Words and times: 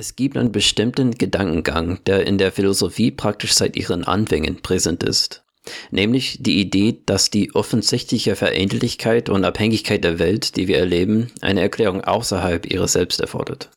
Es 0.00 0.16
gibt 0.16 0.38
einen 0.38 0.50
bestimmten 0.50 1.10
Gedankengang, 1.10 2.02
der 2.06 2.26
in 2.26 2.38
der 2.38 2.52
Philosophie 2.52 3.10
praktisch 3.10 3.52
seit 3.52 3.76
ihren 3.76 4.02
Anfängen 4.02 4.62
präsent 4.62 5.02
ist. 5.02 5.44
Nämlich 5.90 6.38
die 6.40 6.58
Idee, 6.58 7.02
dass 7.04 7.28
die 7.28 7.54
offensichtliche 7.54 8.34
Verähnlichkeit 8.34 9.28
und 9.28 9.44
Abhängigkeit 9.44 10.02
der 10.02 10.18
Welt, 10.18 10.56
die 10.56 10.68
wir 10.68 10.78
erleben, 10.78 11.30
eine 11.42 11.60
Erklärung 11.60 12.00
außerhalb 12.02 12.64
ihrer 12.64 12.88
selbst 12.88 13.20
erfordert. 13.20 13.68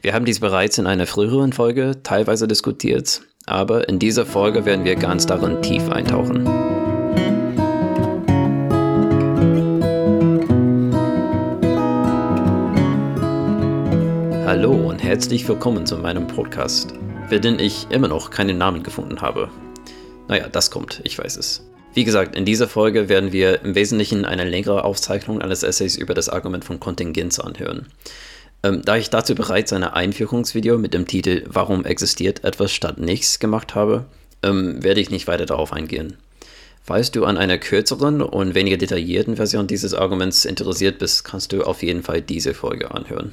Wir 0.00 0.14
haben 0.14 0.24
dies 0.24 0.40
bereits 0.40 0.78
in 0.78 0.86
einer 0.86 1.06
früheren 1.06 1.52
Folge 1.52 2.02
teilweise 2.02 2.48
diskutiert, 2.48 3.20
aber 3.44 3.90
in 3.90 3.98
dieser 3.98 4.24
Folge 4.24 4.64
werden 4.64 4.86
wir 4.86 4.96
ganz 4.96 5.26
darin 5.26 5.60
tief 5.60 5.90
eintauchen. 5.90 6.71
Herzlich 15.02 15.48
willkommen 15.48 15.84
zu 15.84 15.98
meinem 15.98 16.28
Podcast, 16.28 16.94
für 17.28 17.40
den 17.40 17.58
ich 17.58 17.88
immer 17.90 18.06
noch 18.06 18.30
keinen 18.30 18.56
Namen 18.56 18.84
gefunden 18.84 19.20
habe. 19.20 19.50
Naja, 20.28 20.48
das 20.48 20.70
kommt, 20.70 21.00
ich 21.02 21.18
weiß 21.18 21.38
es. 21.38 21.66
Wie 21.92 22.04
gesagt, 22.04 22.36
in 22.36 22.44
dieser 22.44 22.68
Folge 22.68 23.08
werden 23.08 23.32
wir 23.32 23.62
im 23.62 23.74
Wesentlichen 23.74 24.24
eine 24.24 24.44
längere 24.44 24.84
Aufzeichnung 24.84 25.42
eines 25.42 25.64
Essays 25.64 25.96
über 25.96 26.14
das 26.14 26.28
Argument 26.28 26.64
von 26.64 26.78
Kontingenz 26.78 27.40
anhören. 27.40 27.86
Ähm, 28.62 28.82
da 28.84 28.96
ich 28.96 29.10
dazu 29.10 29.34
bereits 29.34 29.72
eine 29.72 29.94
Einführungsvideo 29.94 30.78
mit 30.78 30.94
dem 30.94 31.08
Titel 31.08 31.42
Warum 31.48 31.84
existiert 31.84 32.44
etwas 32.44 32.70
statt 32.70 32.98
nichts 32.98 33.40
gemacht 33.40 33.74
habe, 33.74 34.04
ähm, 34.44 34.84
werde 34.84 35.00
ich 35.00 35.10
nicht 35.10 35.26
weiter 35.26 35.46
darauf 35.46 35.72
eingehen. 35.72 36.16
Falls 36.84 37.10
du 37.10 37.24
an 37.24 37.38
einer 37.38 37.58
kürzeren 37.58 38.22
und 38.22 38.54
weniger 38.54 38.76
detaillierten 38.76 39.34
Version 39.34 39.66
dieses 39.66 39.94
Arguments 39.94 40.44
interessiert 40.44 41.00
bist, 41.00 41.24
kannst 41.24 41.52
du 41.52 41.64
auf 41.64 41.82
jeden 41.82 42.04
Fall 42.04 42.22
diese 42.22 42.54
Folge 42.54 42.92
anhören. 42.92 43.32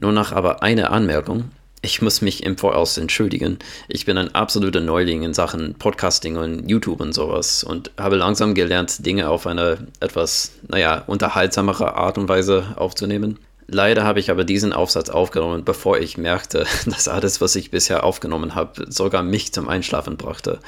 Nur 0.00 0.12
noch 0.12 0.32
aber 0.32 0.62
eine 0.62 0.90
Anmerkung. 0.90 1.50
Ich 1.82 2.02
muss 2.02 2.20
mich 2.20 2.42
im 2.42 2.58
Voraus 2.58 2.98
entschuldigen. 2.98 3.58
Ich 3.88 4.04
bin 4.06 4.18
ein 4.18 4.34
absoluter 4.34 4.80
Neuling 4.80 5.22
in 5.22 5.34
Sachen 5.34 5.74
Podcasting 5.74 6.36
und 6.36 6.68
YouTube 6.68 7.00
und 7.00 7.12
sowas 7.12 7.64
und 7.64 7.90
habe 7.98 8.16
langsam 8.16 8.54
gelernt, 8.54 9.04
Dinge 9.06 9.28
auf 9.28 9.46
eine 9.46 9.86
etwas, 10.00 10.52
naja, 10.68 11.04
unterhaltsamere 11.06 11.94
Art 11.94 12.18
und 12.18 12.28
Weise 12.28 12.74
aufzunehmen. 12.76 13.38
Leider 13.66 14.04
habe 14.04 14.20
ich 14.20 14.30
aber 14.30 14.44
diesen 14.44 14.72
Aufsatz 14.72 15.10
aufgenommen, 15.10 15.64
bevor 15.64 15.98
ich 15.98 16.18
merkte, 16.18 16.66
dass 16.86 17.08
alles, 17.08 17.40
was 17.40 17.54
ich 17.54 17.70
bisher 17.70 18.04
aufgenommen 18.04 18.54
habe, 18.54 18.86
sogar 18.90 19.22
mich 19.22 19.52
zum 19.52 19.68
Einschlafen 19.68 20.16
brachte. 20.16 20.60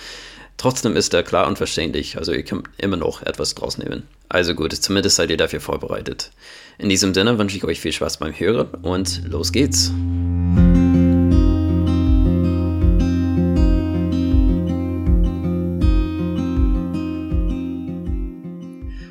Trotzdem 0.62 0.94
ist 0.94 1.12
er 1.12 1.24
klar 1.24 1.48
und 1.48 1.58
verständlich, 1.58 2.18
also 2.18 2.30
ihr 2.32 2.44
könnt 2.44 2.68
immer 2.78 2.96
noch 2.96 3.20
etwas 3.22 3.56
draus 3.56 3.78
nehmen. 3.78 4.04
Also 4.28 4.54
gut, 4.54 4.72
zumindest 4.72 5.16
seid 5.16 5.28
ihr 5.28 5.36
dafür 5.36 5.58
vorbereitet. 5.60 6.30
In 6.78 6.88
diesem 6.88 7.12
Sinne 7.14 7.36
wünsche 7.36 7.56
ich 7.56 7.64
euch 7.64 7.80
viel 7.80 7.90
Spaß 7.90 8.18
beim 8.18 8.32
Hören 8.32 8.68
und 8.80 9.22
los 9.28 9.50
geht's. 9.50 9.88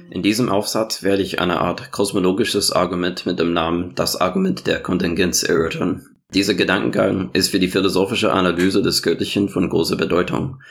In 0.09 0.23
diesem 0.23 0.47
Aufsatz 0.47 1.03
werde 1.03 1.21
ich 1.21 1.41
eine 1.41 1.59
Art 1.59 1.91
kosmologisches 1.91 2.71
Argument 2.71 3.25
mit 3.25 3.39
dem 3.39 3.51
Namen 3.51 3.93
das 3.95 4.15
Argument 4.15 4.67
der 4.67 4.79
Kontingenz 4.81 5.43
erörtern. 5.43 6.07
Dieser 6.33 6.53
Gedankengang 6.53 7.29
ist 7.33 7.49
für 7.49 7.59
die 7.59 7.67
philosophische 7.67 8.31
Analyse 8.31 8.81
des 8.81 9.03
Göttlichen 9.03 9.49
von 9.49 9.69
großer 9.69 9.97
Bedeutung, 9.97 10.61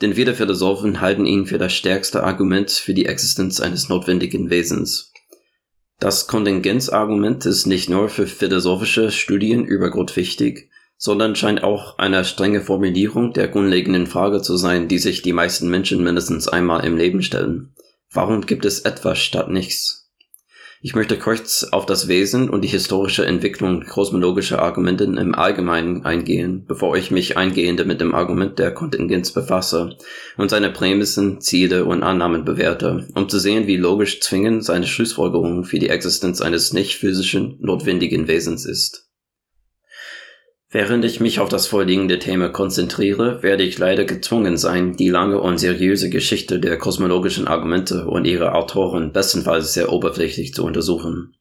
denn 0.00 0.14
viele 0.14 0.34
Philosophen 0.34 1.00
halten 1.00 1.26
ihn 1.26 1.46
für 1.46 1.58
das 1.58 1.72
stärkste 1.72 2.24
Argument 2.24 2.70
für 2.70 2.94
die 2.94 3.06
Existenz 3.06 3.60
eines 3.60 3.88
notwendigen 3.88 4.50
Wesens. 4.50 5.12
Das 6.00 6.26
Kontingenzargument 6.26 7.46
ist 7.46 7.66
nicht 7.66 7.88
nur 7.88 8.08
für 8.08 8.26
philosophische 8.26 9.10
Studien 9.10 9.64
über 9.64 9.90
Gott 9.90 10.16
wichtig, 10.16 10.70
sondern 10.96 11.36
scheint 11.36 11.62
auch 11.62 11.98
eine 11.98 12.24
strenge 12.24 12.60
Formulierung 12.60 13.32
der 13.32 13.48
grundlegenden 13.48 14.06
Frage 14.06 14.42
zu 14.42 14.56
sein, 14.56 14.88
die 14.88 14.98
sich 14.98 15.22
die 15.22 15.32
meisten 15.32 15.68
Menschen 15.68 16.02
mindestens 16.02 16.48
einmal 16.48 16.84
im 16.84 16.96
Leben 16.96 17.22
stellen. 17.22 17.74
Warum 18.10 18.46
gibt 18.46 18.64
es 18.64 18.80
etwas 18.80 19.18
statt 19.18 19.50
nichts? 19.50 20.03
Ich 20.86 20.94
möchte 20.94 21.18
kurz 21.18 21.64
auf 21.70 21.86
das 21.86 22.08
Wesen 22.08 22.50
und 22.50 22.60
die 22.60 22.68
historische 22.68 23.24
Entwicklung 23.24 23.86
kosmologischer 23.86 24.60
Argumente 24.60 25.04
im 25.04 25.34
Allgemeinen 25.34 26.04
eingehen, 26.04 26.66
bevor 26.68 26.94
ich 26.94 27.10
mich 27.10 27.38
eingehende 27.38 27.86
mit 27.86 28.02
dem 28.02 28.14
Argument 28.14 28.58
der 28.58 28.70
Kontingenz 28.70 29.32
befasse 29.32 29.96
und 30.36 30.50
seine 30.50 30.70
Prämissen, 30.70 31.40
Ziele 31.40 31.86
und 31.86 32.02
Annahmen 32.02 32.44
bewerte, 32.44 33.08
um 33.14 33.30
zu 33.30 33.38
sehen, 33.38 33.66
wie 33.66 33.78
logisch 33.78 34.20
zwingend 34.20 34.62
seine 34.62 34.86
Schlussfolgerung 34.86 35.64
für 35.64 35.78
die 35.78 35.88
Existenz 35.88 36.42
eines 36.42 36.74
nicht 36.74 36.96
physischen, 36.96 37.56
notwendigen 37.60 38.28
Wesens 38.28 38.66
ist. 38.66 39.03
Während 40.74 41.04
ich 41.04 41.20
mich 41.20 41.38
auf 41.38 41.48
das 41.48 41.68
vorliegende 41.68 42.18
Thema 42.18 42.48
konzentriere, 42.48 43.44
werde 43.44 43.62
ich 43.62 43.78
leider 43.78 44.04
gezwungen 44.04 44.56
sein, 44.56 44.96
die 44.96 45.08
lange 45.08 45.40
und 45.40 45.58
seriöse 45.58 46.10
Geschichte 46.10 46.58
der 46.58 46.76
kosmologischen 46.78 47.46
Argumente 47.46 48.08
und 48.08 48.24
ihre 48.24 48.56
Autoren 48.56 49.12
bestenfalls 49.12 49.72
sehr 49.72 49.92
oberflächlich 49.92 50.52
zu 50.52 50.64
untersuchen. 50.64 51.36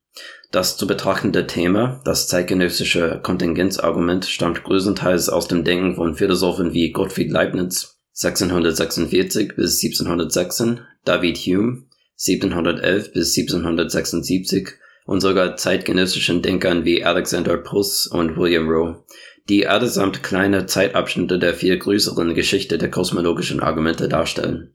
Das 0.51 0.77
zu 0.77 0.85
betrachtende 0.85 1.47
Thema, 1.47 1.99
das 2.05 2.27
zeitgenössische 2.27 3.21
Kontingenzargument, 3.23 4.25
stammt 4.25 4.63
größtenteils 4.63 5.29
aus 5.29 5.47
dem 5.47 5.63
Denken 5.63 5.95
von 5.95 6.13
Philosophen 6.13 6.73
wie 6.73 6.91
Gottfried 6.91 7.31
Leibniz 7.31 7.97
1646 8.11 9.55
bis 9.55 9.83
1716, 9.83 10.81
David 11.05 11.37
Hume 11.37 11.85
1711 12.19 13.13
bis 13.13 13.35
1776 13.35 14.75
und 15.05 15.21
sogar 15.21 15.55
zeitgenössischen 15.57 16.41
Denkern 16.41 16.85
wie 16.85 17.03
Alexander 17.03 17.57
Puss 17.57 18.07
und 18.07 18.37
William 18.37 18.69
Rowe, 18.69 19.03
die 19.49 19.67
allesamt 19.67 20.23
kleine 20.23 20.65
Zeitabschnitte 20.65 21.39
der 21.39 21.53
viel 21.53 21.77
größeren 21.77 22.33
Geschichte 22.33 22.77
der 22.77 22.89
kosmologischen 22.89 23.59
Argumente 23.59 24.07
darstellen. 24.07 24.73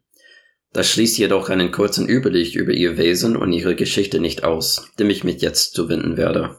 Das 0.72 0.90
schließt 0.90 1.16
jedoch 1.18 1.48
einen 1.48 1.72
kurzen 1.72 2.06
Überblick 2.06 2.54
über 2.54 2.72
ihr 2.72 2.98
Wesen 2.98 3.36
und 3.36 3.52
ihre 3.52 3.74
Geschichte 3.74 4.20
nicht 4.20 4.44
aus, 4.44 4.90
dem 4.98 5.08
ich 5.08 5.24
mich 5.24 5.40
jetzt 5.40 5.72
zuwenden 5.72 6.16
werde. 6.16 6.56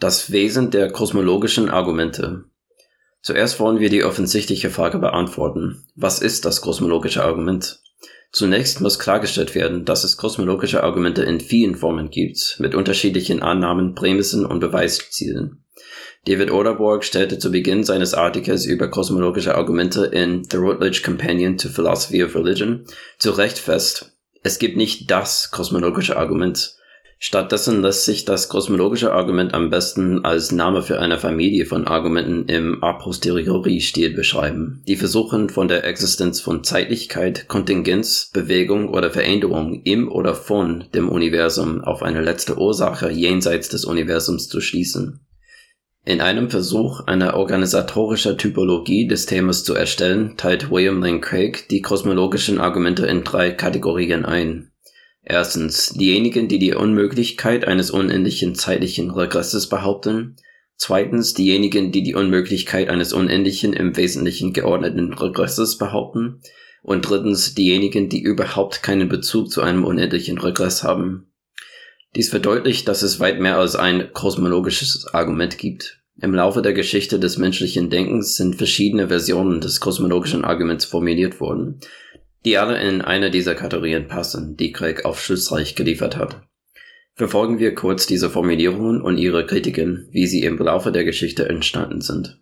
Das 0.00 0.32
Wesen 0.32 0.70
der 0.70 0.90
kosmologischen 0.90 1.70
Argumente. 1.70 2.44
Zuerst 3.22 3.60
wollen 3.60 3.78
wir 3.78 3.90
die 3.90 4.04
offensichtliche 4.04 4.70
Frage 4.70 4.98
beantworten. 4.98 5.86
Was 5.94 6.20
ist 6.20 6.44
das 6.44 6.60
kosmologische 6.60 7.24
Argument? 7.24 7.80
Zunächst 8.34 8.80
muss 8.80 8.98
klargestellt 8.98 9.54
werden, 9.54 9.84
dass 9.84 10.02
es 10.02 10.16
kosmologische 10.16 10.82
Argumente 10.82 11.22
in 11.22 11.38
vielen 11.38 11.76
Formen 11.76 12.10
gibt, 12.10 12.56
mit 12.58 12.74
unterschiedlichen 12.74 13.42
Annahmen, 13.42 13.94
Prämissen 13.94 14.44
und 14.44 14.58
Beweiszielen. 14.58 15.64
David 16.26 16.50
Oderborg 16.50 17.04
stellte 17.04 17.38
zu 17.38 17.52
Beginn 17.52 17.84
seines 17.84 18.12
Artikels 18.12 18.66
über 18.66 18.88
kosmologische 18.88 19.54
Argumente 19.54 20.06
in 20.06 20.42
The 20.50 20.56
Routledge 20.56 21.02
Companion 21.04 21.56
to 21.58 21.68
Philosophy 21.68 22.24
of 22.24 22.34
Religion 22.34 22.84
zu 23.20 23.30
Recht 23.30 23.56
fest, 23.56 24.10
es 24.42 24.58
gibt 24.58 24.76
nicht 24.76 25.12
das 25.12 25.52
kosmologische 25.52 26.16
Argument, 26.16 26.74
Stattdessen 27.26 27.80
lässt 27.80 28.04
sich 28.04 28.26
das 28.26 28.50
kosmologische 28.50 29.14
Argument 29.14 29.54
am 29.54 29.70
besten 29.70 30.26
als 30.26 30.52
Name 30.52 30.82
für 30.82 31.00
eine 31.00 31.16
Familie 31.16 31.64
von 31.64 31.86
Argumenten 31.86 32.50
im 32.50 32.84
a 32.84 32.92
posteriori-Stil 32.92 34.12
beschreiben, 34.12 34.82
die 34.86 34.96
versuchen, 34.96 35.48
von 35.48 35.66
der 35.66 35.84
Existenz 35.84 36.42
von 36.42 36.64
Zeitlichkeit, 36.64 37.48
Kontingenz, 37.48 38.30
Bewegung 38.34 38.90
oder 38.90 39.10
Veränderung 39.10 39.80
im 39.84 40.12
oder 40.12 40.34
von 40.34 40.84
dem 40.94 41.08
Universum 41.08 41.80
auf 41.80 42.02
eine 42.02 42.20
letzte 42.20 42.58
Ursache 42.58 43.10
jenseits 43.10 43.70
des 43.70 43.86
Universums 43.86 44.50
zu 44.50 44.60
schließen. 44.60 45.20
In 46.04 46.20
einem 46.20 46.50
Versuch, 46.50 47.06
eine 47.06 47.36
organisatorische 47.36 48.36
Typologie 48.36 49.08
des 49.08 49.24
Themas 49.24 49.64
zu 49.64 49.74
erstellen, 49.74 50.34
teilt 50.36 50.70
William 50.70 51.00
Lane 51.00 51.20
Craig 51.20 51.70
die 51.70 51.80
kosmologischen 51.80 52.60
Argumente 52.60 53.06
in 53.06 53.24
drei 53.24 53.50
Kategorien 53.50 54.26
ein 54.26 54.68
Erstens 55.24 55.90
diejenigen, 55.90 56.48
die 56.48 56.58
die 56.58 56.74
Unmöglichkeit 56.74 57.66
eines 57.66 57.90
unendlichen 57.90 58.54
zeitlichen 58.54 59.10
Regresses 59.10 59.68
behaupten. 59.68 60.36
Zweitens 60.76 61.32
diejenigen, 61.32 61.92
die 61.92 62.02
die 62.02 62.14
Unmöglichkeit 62.14 62.90
eines 62.90 63.14
unendlichen 63.14 63.72
im 63.72 63.96
Wesentlichen 63.96 64.52
geordneten 64.52 65.14
Regresses 65.14 65.78
behaupten. 65.78 66.40
Und 66.82 67.08
drittens 67.08 67.54
diejenigen, 67.54 68.10
die 68.10 68.20
überhaupt 68.20 68.82
keinen 68.82 69.08
Bezug 69.08 69.50
zu 69.50 69.62
einem 69.62 69.84
unendlichen 69.84 70.36
Regress 70.36 70.82
haben. 70.82 71.32
Dies 72.14 72.28
verdeutlicht, 72.28 72.86
dass 72.86 73.02
es 73.02 73.18
weit 73.18 73.40
mehr 73.40 73.56
als 73.56 73.74
ein 73.74 74.12
kosmologisches 74.12 75.06
Argument 75.14 75.56
gibt. 75.56 76.00
Im 76.20 76.34
Laufe 76.34 76.62
der 76.62 76.74
Geschichte 76.74 77.18
des 77.18 77.38
menschlichen 77.38 77.90
Denkens 77.90 78.36
sind 78.36 78.56
verschiedene 78.56 79.08
Versionen 79.08 79.60
des 79.60 79.80
kosmologischen 79.80 80.44
Arguments 80.44 80.84
formuliert 80.84 81.40
worden, 81.40 81.80
die 82.44 82.58
alle 82.58 82.80
in 82.80 83.00
eine 83.00 83.30
dieser 83.30 83.54
Kategorien 83.54 84.08
passen, 84.08 84.56
die 84.56 84.72
Craig 84.72 85.04
aufschlussreich 85.04 85.74
geliefert 85.74 86.16
hat. 86.16 86.42
Verfolgen 87.14 87.58
wir 87.58 87.74
kurz 87.74 88.06
diese 88.06 88.28
Formulierungen 88.28 89.00
und 89.00 89.18
ihre 89.18 89.46
Kritiken, 89.46 90.08
wie 90.10 90.26
sie 90.26 90.42
im 90.42 90.58
Laufe 90.58 90.90
der 90.90 91.04
Geschichte 91.04 91.48
entstanden 91.48 92.00
sind. 92.00 92.40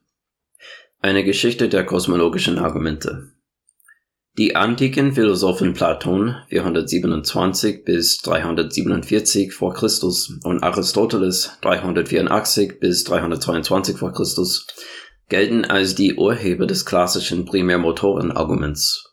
Eine 0.99 1.25
Geschichte 1.25 1.69
der 1.69 1.85
kosmologischen 1.85 2.59
Argumente. 2.59 3.33
Die 4.39 4.57
antiken 4.57 5.13
Philosophen 5.13 5.75
Platon 5.75 6.37
427 6.49 7.85
bis 7.85 8.23
347 8.23 9.53
vor 9.53 9.75
Christus 9.75 10.39
und 10.43 10.63
Aristoteles 10.63 11.59
384 11.61 12.81
bis 12.81 13.05
322 13.05 13.99
vor 13.99 14.13
Christus 14.15 14.67
gelten 15.29 15.67
als 15.67 15.95
die 15.95 16.15
Urheber 16.15 16.67
des 16.67 16.87
klassischen 16.87 17.45
Primärmotorenarguments. 17.45 19.12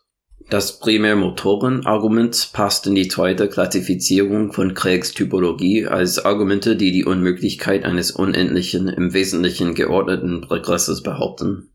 Das 0.50 0.80
Primärmotorenargument 0.80 2.50
passt 2.52 2.84
in 2.88 2.96
die 2.96 3.06
zweite 3.06 3.48
Klassifizierung 3.48 4.52
von 4.52 4.74
Craigs 4.74 5.12
Typologie 5.14 5.86
als 5.86 6.18
Argumente, 6.24 6.74
die 6.74 6.90
die 6.90 7.04
Unmöglichkeit 7.04 7.84
eines 7.84 8.10
unendlichen, 8.10 8.88
im 8.88 9.14
Wesentlichen 9.14 9.76
geordneten 9.76 10.42
Regresses 10.42 11.04
behaupten. 11.04 11.70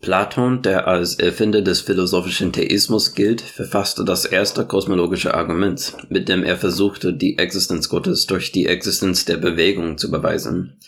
Platon, 0.00 0.62
der 0.62 0.88
als 0.88 1.16
Erfinder 1.16 1.60
des 1.60 1.82
philosophischen 1.82 2.50
Theismus 2.50 3.14
gilt, 3.14 3.42
verfasste 3.42 4.06
das 4.06 4.24
erste 4.24 4.64
kosmologische 4.64 5.34
Argument, 5.34 5.94
mit 6.08 6.30
dem 6.30 6.44
er 6.44 6.56
versuchte, 6.56 7.12
die 7.12 7.36
Existenz 7.36 7.90
Gottes 7.90 8.24
durch 8.24 8.52
die 8.52 8.64
Existenz 8.64 9.26
der 9.26 9.36
Bewegung 9.36 9.98
zu 9.98 10.10
beweisen. 10.10 10.78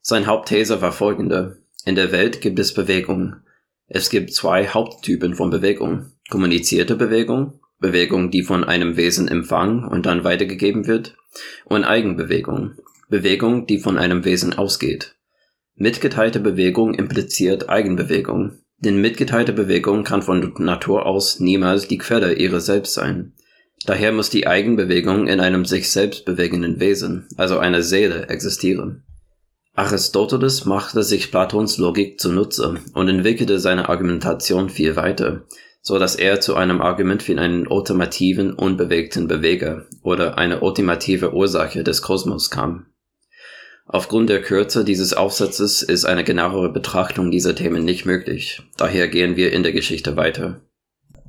Sein 0.00 0.28
Hauptthese 0.28 0.80
war 0.80 0.92
folgende. 0.92 1.58
In 1.84 1.96
der 1.96 2.12
Welt 2.12 2.40
gibt 2.40 2.60
es 2.60 2.72
Bewegung. 2.72 3.34
Es 3.88 4.10
gibt 4.10 4.32
zwei 4.32 4.68
Haupttypen 4.68 5.34
von 5.34 5.50
Bewegung. 5.50 6.12
Kommunizierte 6.30 6.94
Bewegung, 6.94 7.60
Bewegung, 7.78 8.30
die 8.30 8.42
von 8.42 8.64
einem 8.64 8.96
Wesen 8.96 9.28
empfangen 9.28 9.84
und 9.84 10.04
dann 10.06 10.24
weitergegeben 10.24 10.86
wird, 10.86 11.16
und 11.64 11.84
Eigenbewegung, 11.84 12.72
Bewegung, 13.08 13.66
die 13.66 13.78
von 13.78 13.96
einem 13.96 14.24
Wesen 14.24 14.52
ausgeht. 14.52 15.16
Mitgeteilte 15.74 16.40
Bewegung 16.40 16.94
impliziert 16.94 17.68
Eigenbewegung, 17.68 18.58
denn 18.78 19.00
mitgeteilte 19.00 19.52
Bewegung 19.52 20.04
kann 20.04 20.22
von 20.22 20.54
Natur 20.58 21.06
aus 21.06 21.40
niemals 21.40 21.88
die 21.88 21.98
Quelle 21.98 22.34
ihrer 22.34 22.60
selbst 22.60 22.94
sein. 22.94 23.32
Daher 23.86 24.12
muss 24.12 24.28
die 24.28 24.46
Eigenbewegung 24.46 25.28
in 25.28 25.40
einem 25.40 25.64
sich 25.64 25.90
selbst 25.90 26.24
bewegenden 26.24 26.80
Wesen, 26.80 27.28
also 27.36 27.58
einer 27.58 27.82
Seele, 27.82 28.28
existieren. 28.28 29.04
Aristoteles 29.74 30.64
machte 30.64 31.04
sich 31.04 31.30
Platons 31.30 31.78
Logik 31.78 32.18
zunutze 32.18 32.78
und 32.94 33.08
entwickelte 33.08 33.60
seine 33.60 33.88
Argumentation 33.88 34.68
viel 34.68 34.96
weiter, 34.96 35.42
so 35.88 35.98
dass 35.98 36.16
er 36.16 36.38
zu 36.38 36.54
einem 36.54 36.82
Argument 36.82 37.22
für 37.22 37.40
einen 37.40 37.66
ultimativen, 37.66 38.52
unbewegten 38.52 39.26
Beweger 39.26 39.86
oder 40.02 40.36
eine 40.36 40.60
ultimative 40.60 41.32
Ursache 41.32 41.82
des 41.82 42.02
Kosmos 42.02 42.50
kam. 42.50 42.84
Aufgrund 43.86 44.28
der 44.28 44.42
Kürze 44.42 44.84
dieses 44.84 45.14
Aufsatzes 45.14 45.80
ist 45.80 46.04
eine 46.04 46.24
genauere 46.24 46.70
Betrachtung 46.70 47.30
dieser 47.30 47.54
Themen 47.54 47.86
nicht 47.86 48.04
möglich, 48.04 48.60
daher 48.76 49.08
gehen 49.08 49.36
wir 49.36 49.50
in 49.50 49.62
der 49.62 49.72
Geschichte 49.72 50.14
weiter. 50.18 50.60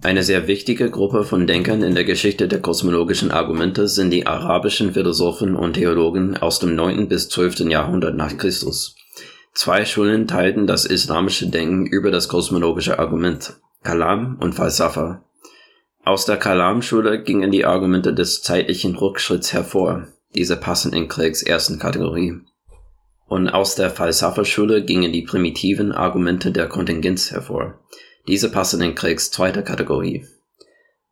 Eine 0.01 0.23
sehr 0.23 0.47
wichtige 0.47 0.89
Gruppe 0.89 1.23
von 1.23 1.47
Denkern 1.47 1.81
in 1.81 1.95
der 1.95 2.03
Geschichte 2.03 2.49
der 2.49 2.61
kosmologischen 2.61 3.31
Argumente 3.31 3.87
sind 3.87 4.11
die 4.11 4.27
arabischen 4.27 4.91
Philosophen 4.91 5.55
und 5.55 5.75
Theologen 5.75 6.35
aus 6.35 6.59
dem 6.59 6.75
9. 6.75 7.07
bis 7.07 7.29
12. 7.29 7.61
Jahrhundert 7.61 8.17
nach 8.17 8.35
Christus. 8.35 8.97
Zwei 9.53 9.85
Schulen 9.85 10.27
teilten 10.27 10.67
das 10.67 10.83
islamische 10.83 11.47
Denken 11.47 11.85
über 11.85 12.11
das 12.11 12.27
kosmologische 12.27 12.99
Argument, 12.99 13.53
Kalam 13.83 14.37
und 14.41 14.53
Falsafa. 14.53 15.23
Aus 16.03 16.25
der 16.25 16.37
Kalam-Schule 16.37 17.23
gingen 17.23 17.51
die 17.51 17.65
Argumente 17.65 18.13
des 18.13 18.41
zeitlichen 18.41 18.95
Rückschritts 18.95 19.53
hervor. 19.53 20.07
Diese 20.35 20.57
passen 20.57 20.93
in 20.93 21.07
Craigs 21.07 21.43
ersten 21.43 21.79
Kategorie 21.79 22.41
und 23.29 23.47
aus 23.47 23.75
der 23.75 23.91
Falsafa-Schule 23.91 24.83
gingen 24.83 25.13
die 25.13 25.21
primitiven 25.21 25.91
Argumente 25.91 26.51
der 26.51 26.67
Kontingenz 26.67 27.31
hervor. 27.31 27.79
Diese 28.27 28.51
passen 28.51 28.81
in 28.81 28.95
Craigs 28.95 29.31
zweiter 29.31 29.61
Kategorie. 29.61 30.25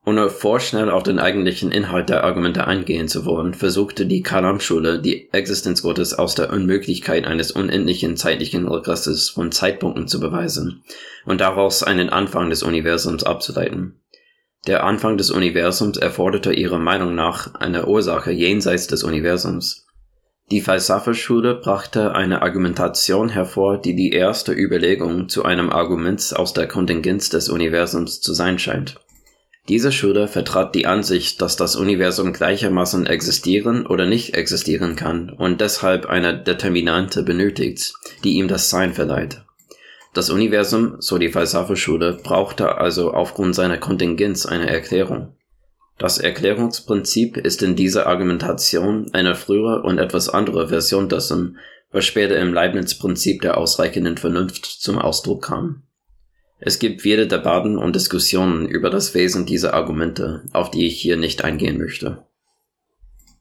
Ohne 0.08 0.30
vorschnell 0.30 0.90
auf 0.90 1.04
den 1.04 1.20
eigentlichen 1.20 1.70
Inhalt 1.70 2.08
der 2.08 2.24
Argumente 2.24 2.66
eingehen 2.66 3.10
zu 3.10 3.26
wollen, 3.26 3.54
versuchte 3.54 4.06
die 4.06 4.24
Kalam-Schule 4.24 5.02
die 5.02 5.28
Existenz 5.34 5.82
Gottes 5.82 6.14
aus 6.14 6.34
der 6.34 6.50
Unmöglichkeit 6.50 7.26
eines 7.26 7.52
unendlichen 7.52 8.16
zeitlichen 8.16 8.70
Regresses 8.70 9.32
von 9.32 9.52
Zeitpunkten 9.52 10.08
zu 10.08 10.22
beweisen 10.22 10.82
und 11.26 11.42
daraus 11.42 11.84
einen 11.84 12.10
Anfang 12.10 12.50
des 12.50 12.64
Universums 12.64 13.26
abzuleiten. 13.26 14.00
Der 14.66 14.86
Anfang 14.86 15.18
des 15.18 15.30
Universums 15.30 15.98
erforderte 15.98 16.54
ihrer 16.54 16.80
Meinung 16.80 17.14
nach 17.14 17.56
eine 17.56 17.86
Ursache 17.88 18.32
jenseits 18.32 18.88
des 18.88 19.04
Universums. 19.04 19.88
Die 20.52 20.62
Falsafa-Schule 20.62 21.56
brachte 21.56 22.16
eine 22.16 22.44
Argumentation 22.44 23.28
hervor, 23.28 23.78
die 23.78 23.94
die 23.94 24.14
erste 24.14 24.54
Überlegung 24.54 25.28
zu 25.28 25.44
einem 25.44 25.70
Argument 25.70 26.32
aus 26.34 26.54
der 26.54 26.70
Kontingenz 26.70 27.30
des 27.30 27.50
Universums 27.50 28.22
zu 28.22 28.34
sein 28.34 28.58
scheint. 28.58 29.02
Diese 29.70 29.92
Schule 29.92 30.30
vertrat 30.30 30.76
die 30.76 30.86
Ansicht, 30.86 31.42
dass 31.42 31.58
das 31.58 31.76
Universum 31.76 32.32
gleichermaßen 32.32 33.06
existieren 33.06 33.86
oder 33.86 34.06
nicht 34.06 34.34
existieren 34.34 34.96
kann 34.96 35.30
und 35.30 35.60
deshalb 35.60 36.06
eine 36.06 36.42
Determinante 36.42 37.24
benötigt, 37.24 37.94
die 38.24 38.36
ihm 38.36 38.48
das 38.48 38.70
Sein 38.70 38.94
verleiht. 38.94 39.42
Das 40.14 40.30
Universum, 40.30 40.96
so 41.00 41.18
die 41.18 41.30
Falsafa-Schule, 41.30 42.20
brauchte 42.24 42.78
also 42.78 43.14
aufgrund 43.14 43.56
seiner 43.56 43.78
Kontingenz 43.78 44.46
eine 44.46 44.70
Erklärung. 44.70 45.36
Das 45.98 46.18
Erklärungsprinzip 46.18 47.38
ist 47.38 47.62
in 47.62 47.76
dieser 47.76 48.08
Argumentation 48.08 49.10
eine 49.14 49.36
frühere 49.36 49.82
und 49.82 49.98
etwas 49.98 50.30
andere 50.30 50.70
Version 50.70 51.10
dessen, 51.10 51.58
was 51.92 52.06
später 52.06 52.38
im 52.38 52.54
Leibniz-Prinzip 52.54 53.42
der 53.42 53.58
ausreichenden 53.58 54.18
Vernunft 54.18 54.66
zum 54.66 54.98
Ausdruck 54.98 55.44
kam. 55.44 55.84
Es 56.60 56.80
gibt 56.80 57.02
viele 57.02 57.28
Debatten 57.28 57.78
und 57.78 57.96
Diskussionen 57.96 58.68
über 58.68 58.90
das 58.90 59.14
Wesen 59.14 59.46
dieser 59.46 59.74
Argumente, 59.74 60.44
auf 60.54 60.72
die 60.72 60.88
ich 60.88 61.00
hier 61.00 61.18
nicht 61.18 61.44
eingehen 61.44 61.78
möchte. 61.78 62.24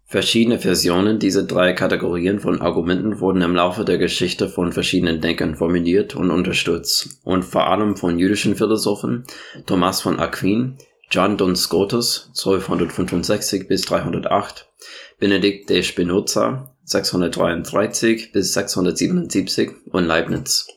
Verschiedene 0.09 0.61
Versionen 0.61 1.19
dieser 1.19 1.43
drei 1.43 1.73
Kategorien 1.73 2.39
von 2.39 2.61
Argumenten 2.61 3.19
wurden 3.19 3.43
im 3.43 3.57
Laufe 3.57 3.85
der 3.85 3.99
Geschichte 3.99 4.49
von 4.49 4.71
verschiedenen 4.71 5.21
Denkern 5.21 5.57
formuliert 5.57 6.15
und 6.15 6.31
unterstützt, 6.31 7.21
und 7.25 7.45
vor 7.45 7.67
allem 7.67 7.97
von 7.97 8.19
jüdischen 8.19 8.55
Philosophen, 8.55 9.25
Thomas 9.67 10.03
von 10.03 10.21
Aquin, 10.21 10.79
John 11.11 11.37
Duns 11.37 11.63
Scotus 11.63 12.31
1265 12.37 13.67
bis 13.67 13.83
308, 13.83 14.69
Benedikt 15.19 15.71
de 15.71 15.83
Spinoza 15.83 16.77
633 16.85 18.31
bis 18.31 18.53
677 18.53 19.71
und 19.91 20.05
Leibniz. 20.05 20.69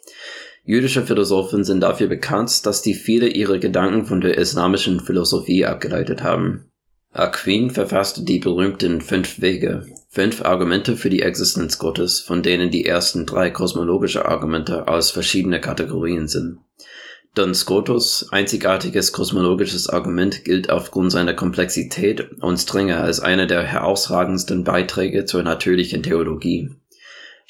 Jüdische 0.64 1.06
Philosophen 1.06 1.64
sind 1.64 1.82
dafür 1.82 2.08
bekannt, 2.08 2.66
dass 2.66 2.82
die 2.82 2.94
viele 2.94 3.28
ihre 3.28 3.60
Gedanken 3.60 4.06
von 4.06 4.22
der 4.22 4.38
islamischen 4.38 5.00
Philosophie 5.00 5.66
abgeleitet 5.66 6.22
haben. 6.22 6.66
Aquin 7.12 7.72
verfasste 7.72 8.24
die 8.24 8.40
berühmten 8.40 9.02
Fünf 9.02 9.42
Wege, 9.42 9.88
fünf 10.10 10.46
Argumente 10.46 10.96
für 10.96 11.10
die 11.10 11.24
Existenz 11.24 11.80
Gottes, 11.80 12.20
von 12.20 12.44
denen 12.44 12.70
die 12.70 12.86
ersten 12.86 13.26
drei 13.26 13.50
kosmologische 13.50 14.26
Argumente 14.26 14.88
aus 14.88 15.10
verschiedene 15.10 15.60
Kategorien 15.60 16.28
sind. 16.28 16.60
Don 17.36 17.54
Scotus 17.54 18.28
einzigartiges 18.32 19.12
kosmologisches 19.12 19.88
Argument 19.88 20.44
gilt 20.44 20.70
aufgrund 20.70 21.12
seiner 21.12 21.34
Komplexität 21.34 22.42
und 22.42 22.58
Strenge 22.58 22.98
als 22.98 23.20
einer 23.20 23.46
der 23.46 23.64
herausragendsten 23.64 24.64
Beiträge 24.64 25.26
zur 25.26 25.44
natürlichen 25.44 26.04
Theologie. 26.04 26.72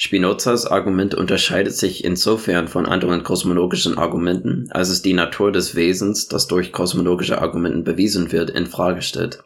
Spinozas 0.01 0.65
Argument 0.65 1.13
unterscheidet 1.13 1.75
sich 1.75 2.05
insofern 2.05 2.69
von 2.69 2.85
anderen 2.85 3.21
kosmologischen 3.23 3.97
Argumenten, 3.97 4.69
als 4.71 4.87
es 4.87 5.01
die 5.01 5.11
Natur 5.11 5.51
des 5.51 5.75
Wesens, 5.75 6.29
das 6.29 6.47
durch 6.47 6.71
kosmologische 6.71 7.41
Argumenten 7.41 7.83
bewiesen 7.83 8.31
wird, 8.31 8.49
in 8.49 8.65
Frage 8.65 9.01
stellt. 9.01 9.43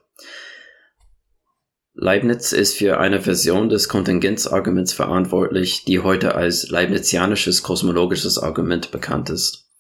Leibniz 1.95 2.51
ist 2.51 2.77
für 2.77 3.00
eine 3.00 3.19
Version 3.19 3.67
des 3.67 3.89
Kontingenzarguments 3.89 4.93
verantwortlich, 4.93 5.86
die 5.86 6.01
heute 6.01 6.36
als 6.36 6.69
leibnizianisches 6.69 7.63
kosmologisches 7.63 8.38
Argument 8.38 8.91
bekannt 8.91 9.31
ist. 9.31 9.72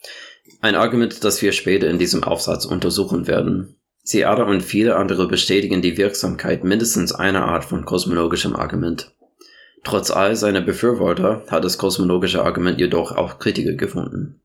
Ein 0.59 0.73
Argument, 0.73 1.23
das 1.23 1.43
wir 1.43 1.51
später 1.51 1.87
in 1.87 1.99
diesem 1.99 2.23
Aufsatz 2.23 2.65
untersuchen 2.65 3.27
werden. 3.27 3.75
Seada 4.01 4.45
und 4.45 4.61
viele 4.63 4.95
andere 4.95 5.27
bestätigen 5.27 5.83
die 5.83 5.97
Wirksamkeit 5.97 6.63
mindestens 6.63 7.11
einer 7.11 7.45
Art 7.45 7.63
von 7.63 7.85
kosmologischem 7.85 8.55
Argument. 8.55 9.13
Trotz 9.83 10.11
all 10.11 10.35
seiner 10.35 10.61
Befürworter 10.61 11.43
hat 11.49 11.63
das 11.63 11.77
kosmologische 11.77 12.43
Argument 12.43 12.79
jedoch 12.79 13.11
auch 13.11 13.39
Kritiker 13.39 13.73
gefunden. 13.73 14.39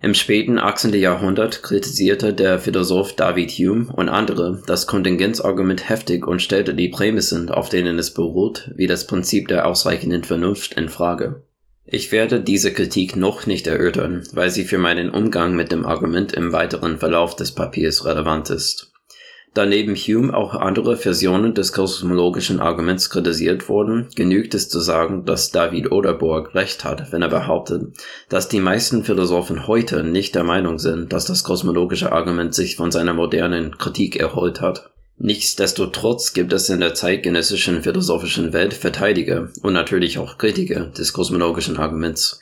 Im 0.00 0.14
späten 0.14 0.58
18. 0.58 0.94
Jahrhundert 0.94 1.64
kritisierte 1.64 2.32
der 2.32 2.60
Philosoph 2.60 3.16
David 3.16 3.50
Hume 3.50 3.92
und 3.92 4.08
andere 4.08 4.62
das 4.66 4.86
Kontingenzargument 4.86 5.88
heftig 5.88 6.24
und 6.24 6.40
stellte 6.40 6.74
die 6.74 6.88
Prämissen, 6.88 7.48
auf 7.50 7.68
denen 7.68 7.98
es 7.98 8.14
beruht, 8.14 8.70
wie 8.76 8.86
das 8.86 9.08
Prinzip 9.08 9.48
der 9.48 9.66
ausreichenden 9.66 10.22
Vernunft 10.22 10.74
in 10.74 10.88
Frage. 10.88 11.42
Ich 11.84 12.12
werde 12.12 12.40
diese 12.40 12.72
Kritik 12.72 13.16
noch 13.16 13.46
nicht 13.46 13.66
erörtern, 13.66 14.22
weil 14.32 14.50
sie 14.50 14.64
für 14.64 14.78
meinen 14.78 15.10
Umgang 15.10 15.56
mit 15.56 15.72
dem 15.72 15.84
Argument 15.84 16.32
im 16.32 16.52
weiteren 16.52 16.98
Verlauf 16.98 17.34
des 17.34 17.52
Papiers 17.52 18.04
relevant 18.04 18.50
ist. 18.50 18.92
Da 19.54 19.66
neben 19.66 19.96
Hume 19.96 20.34
auch 20.34 20.54
andere 20.54 20.96
Versionen 20.96 21.54
des 21.54 21.72
kosmologischen 21.72 22.60
Arguments 22.60 23.10
kritisiert 23.10 23.68
wurden, 23.68 24.08
genügt 24.14 24.54
es 24.54 24.68
zu 24.68 24.78
sagen, 24.78 25.24
dass 25.24 25.50
David 25.50 25.90
Oderborg 25.90 26.54
recht 26.54 26.84
hat, 26.84 27.12
wenn 27.12 27.22
er 27.22 27.28
behauptet, 27.28 27.88
dass 28.28 28.48
die 28.48 28.60
meisten 28.60 29.04
Philosophen 29.04 29.66
heute 29.66 30.04
nicht 30.04 30.34
der 30.34 30.44
Meinung 30.44 30.78
sind, 30.78 31.12
dass 31.12 31.24
das 31.24 31.44
kosmologische 31.44 32.12
Argument 32.12 32.54
sich 32.54 32.76
von 32.76 32.92
seiner 32.92 33.14
modernen 33.14 33.78
Kritik 33.78 34.16
erholt 34.16 34.60
hat. 34.60 34.90
Nichtsdestotrotz 35.20 36.32
gibt 36.32 36.52
es 36.52 36.68
in 36.68 36.78
der 36.78 36.94
zeitgenössischen 36.94 37.82
philosophischen 37.82 38.52
Welt 38.52 38.72
Verteidiger 38.72 39.48
und 39.62 39.72
natürlich 39.72 40.18
auch 40.18 40.38
Kritiker 40.38 40.86
des 40.86 41.12
kosmologischen 41.12 41.76
Arguments. 41.76 42.38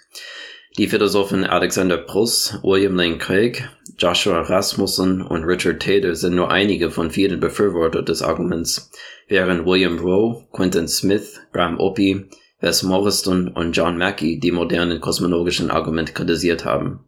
Die 0.76 0.88
Philosophen 0.88 1.44
Alexander 1.44 1.96
Pruss, 1.96 2.58
William 2.62 2.94
Lane 2.96 3.16
Craig, 3.16 3.66
Joshua 3.98 4.42
Rasmussen 4.42 5.22
und 5.22 5.44
Richard 5.44 5.80
Taylor 5.80 6.14
sind 6.14 6.34
nur 6.34 6.50
einige 6.50 6.90
von 6.90 7.10
vielen 7.10 7.40
Befürworter 7.40 8.02
des 8.02 8.20
Arguments, 8.20 8.90
während 9.26 9.64
William 9.64 9.98
Rowe, 9.98 10.46
Quentin 10.52 10.86
Smith, 10.86 11.40
Graham 11.52 11.80
Opie, 11.80 12.26
Wes 12.60 12.82
Morriston 12.82 13.48
und 13.48 13.72
John 13.72 13.96
Mackey 13.96 14.38
die 14.38 14.52
modernen 14.52 15.00
kosmologischen 15.00 15.70
Argumente 15.70 16.12
kritisiert 16.12 16.66
haben. 16.66 17.06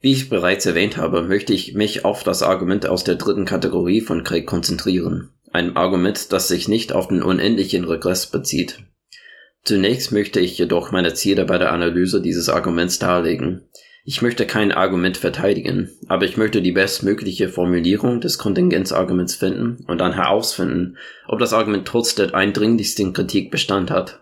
Wie 0.00 0.12
ich 0.12 0.28
bereits 0.28 0.66
erwähnt 0.66 0.98
habe, 0.98 1.22
möchte 1.22 1.54
ich 1.54 1.72
mich 1.72 2.04
auf 2.04 2.24
das 2.24 2.42
Argument 2.42 2.86
aus 2.86 3.04
der 3.04 3.14
dritten 3.14 3.46
Kategorie 3.46 4.02
von 4.02 4.22
Craig 4.22 4.46
konzentrieren. 4.46 5.30
Ein 5.50 5.76
Argument, 5.76 6.30
das 6.30 6.48
sich 6.48 6.68
nicht 6.68 6.92
auf 6.92 7.08
den 7.08 7.22
unendlichen 7.22 7.84
Regress 7.84 8.26
bezieht. 8.26 8.80
Zunächst 9.62 10.12
möchte 10.12 10.40
ich 10.40 10.58
jedoch 10.58 10.92
meine 10.92 11.14
Ziele 11.14 11.46
bei 11.46 11.56
der 11.56 11.72
Analyse 11.72 12.20
dieses 12.20 12.50
Arguments 12.50 12.98
darlegen. 12.98 13.70
Ich 14.06 14.20
möchte 14.20 14.46
kein 14.46 14.70
Argument 14.70 15.16
verteidigen, 15.16 15.90
aber 16.08 16.26
ich 16.26 16.36
möchte 16.36 16.60
die 16.60 16.72
bestmögliche 16.72 17.48
Formulierung 17.48 18.20
des 18.20 18.36
Kontingenzarguments 18.36 19.34
finden 19.34 19.82
und 19.88 19.96
dann 19.96 20.12
herausfinden, 20.12 20.98
ob 21.26 21.38
das 21.38 21.54
Argument 21.54 21.88
trotz 21.88 22.14
der 22.14 22.34
eindringlichsten 22.34 23.14
Kritik 23.14 23.50
Bestand 23.50 23.90
hat. 23.90 24.20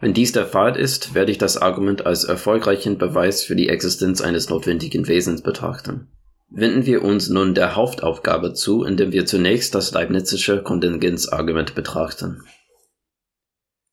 Wenn 0.00 0.14
dies 0.14 0.32
der 0.32 0.46
Fall 0.46 0.76
ist, 0.76 1.14
werde 1.14 1.30
ich 1.30 1.36
das 1.36 1.58
Argument 1.58 2.06
als 2.06 2.24
erfolgreichen 2.24 2.96
Beweis 2.96 3.42
für 3.42 3.54
die 3.54 3.68
Existenz 3.68 4.22
eines 4.22 4.48
notwendigen 4.48 5.06
Wesens 5.08 5.42
betrachten. 5.42 6.08
Wenden 6.48 6.86
wir 6.86 7.04
uns 7.04 7.28
nun 7.28 7.54
der 7.54 7.76
Hauptaufgabe 7.76 8.54
zu, 8.54 8.84
indem 8.84 9.12
wir 9.12 9.26
zunächst 9.26 9.74
das 9.74 9.92
Leibnizische 9.92 10.62
Kontingenzargument 10.62 11.74
betrachten. 11.74 12.44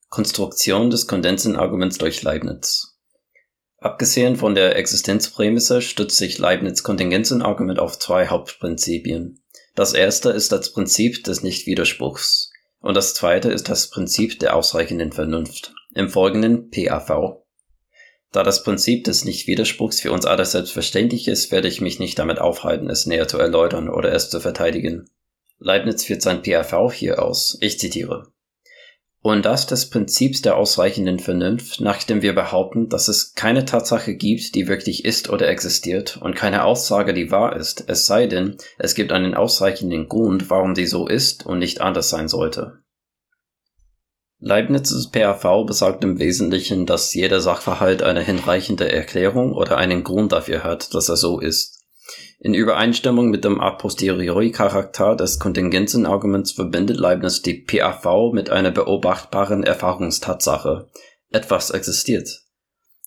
Konstruktion 0.07 0.89
des 0.89 1.07
Kondensenarguments 1.07 1.97
durch 1.97 2.23
Leibniz. 2.23 2.94
Abgesehen 3.77 4.35
von 4.35 4.55
der 4.55 4.75
Existenzprämisse 4.77 5.81
stützt 5.81 6.17
sich 6.17 6.37
Leibniz 6.37 6.81
Kontingenzenargument 6.83 7.79
auf 7.79 7.99
zwei 7.99 8.27
Hauptprinzipien. 8.27 9.43
Das 9.75 9.93
erste 9.93 10.29
ist 10.29 10.51
das 10.51 10.71
Prinzip 10.71 11.23
des 11.23 11.43
Nichtwiderspruchs 11.43 12.51
und 12.79 12.95
das 12.95 13.13
zweite 13.13 13.51
ist 13.51 13.67
das 13.67 13.89
Prinzip 13.89 14.39
der 14.39 14.55
ausreichenden 14.55 15.11
Vernunft. 15.11 15.73
Im 15.93 16.09
folgenden 16.09 16.69
PAV. 16.69 17.43
Da 18.31 18.43
das 18.43 18.63
Prinzip 18.63 19.03
des 19.05 19.25
Nichtwiderspruchs 19.25 20.01
für 20.01 20.11
uns 20.11 20.25
alle 20.25 20.45
selbstverständlich 20.45 21.27
ist, 21.27 21.51
werde 21.51 21.67
ich 21.67 21.81
mich 21.81 21.99
nicht 21.99 22.19
damit 22.19 22.39
aufhalten, 22.39 22.89
es 22.89 23.05
näher 23.05 23.27
zu 23.27 23.37
erläutern 23.37 23.89
oder 23.89 24.11
es 24.13 24.29
zu 24.29 24.39
verteidigen. 24.39 25.09
Leibniz 25.57 26.03
führt 26.03 26.21
sein 26.21 26.41
PAV 26.41 26.93
hier 26.93 27.21
aus. 27.23 27.57
Ich 27.61 27.79
zitiere 27.79 28.34
und 29.25 29.43
das 29.43 29.65
des 29.65 29.89
Prinzips 29.89 30.43
der 30.43 30.55
ausreichenden 30.55 31.17
Vernunft, 31.17 31.81
nachdem 31.81 32.21
wir 32.21 32.35
behaupten, 32.35 32.89
dass 32.89 33.07
es 33.07 33.33
keine 33.33 33.65
Tatsache 33.65 34.13
gibt, 34.13 34.53
die 34.53 34.67
wirklich 34.67 35.03
ist 35.03 35.31
oder 35.31 35.47
existiert, 35.47 36.17
und 36.21 36.35
keine 36.35 36.63
Aussage, 36.63 37.11
die 37.11 37.31
wahr 37.31 37.55
ist, 37.55 37.85
es 37.87 38.05
sei 38.05 38.27
denn, 38.27 38.57
es 38.77 38.93
gibt 38.93 39.11
einen 39.11 39.33
ausreichenden 39.33 40.09
Grund, 40.09 40.51
warum 40.51 40.75
sie 40.75 40.85
so 40.85 41.07
ist 41.07 41.43
und 41.43 41.57
nicht 41.57 41.81
anders 41.81 42.09
sein 42.11 42.27
sollte. 42.27 42.83
Leibniz's 44.37 45.09
PAV 45.09 45.65
besagt 45.65 46.03
im 46.03 46.19
Wesentlichen, 46.19 46.85
dass 46.85 47.11
jeder 47.15 47.41
Sachverhalt 47.41 48.03
eine 48.03 48.21
hinreichende 48.21 48.91
Erklärung 48.91 49.53
oder 49.53 49.77
einen 49.77 50.03
Grund 50.03 50.33
dafür 50.33 50.63
hat, 50.63 50.93
dass 50.93 51.09
er 51.09 51.17
so 51.17 51.39
ist. 51.39 51.74
In 52.39 52.53
Übereinstimmung 52.53 53.29
mit 53.29 53.43
dem 53.43 53.59
a 53.59 53.71
posteriori 53.71 54.51
Charakter 54.51 55.15
des 55.15 55.39
Kontingenzenarguments 55.39 56.51
verbindet 56.51 56.97
Leibniz 56.97 57.41
die 57.41 57.55
PAV 57.55 58.31
mit 58.33 58.49
einer 58.49 58.71
beobachtbaren 58.71 59.63
Erfahrungstatsache: 59.63 60.87
Etwas 61.31 61.71
existiert. 61.71 62.41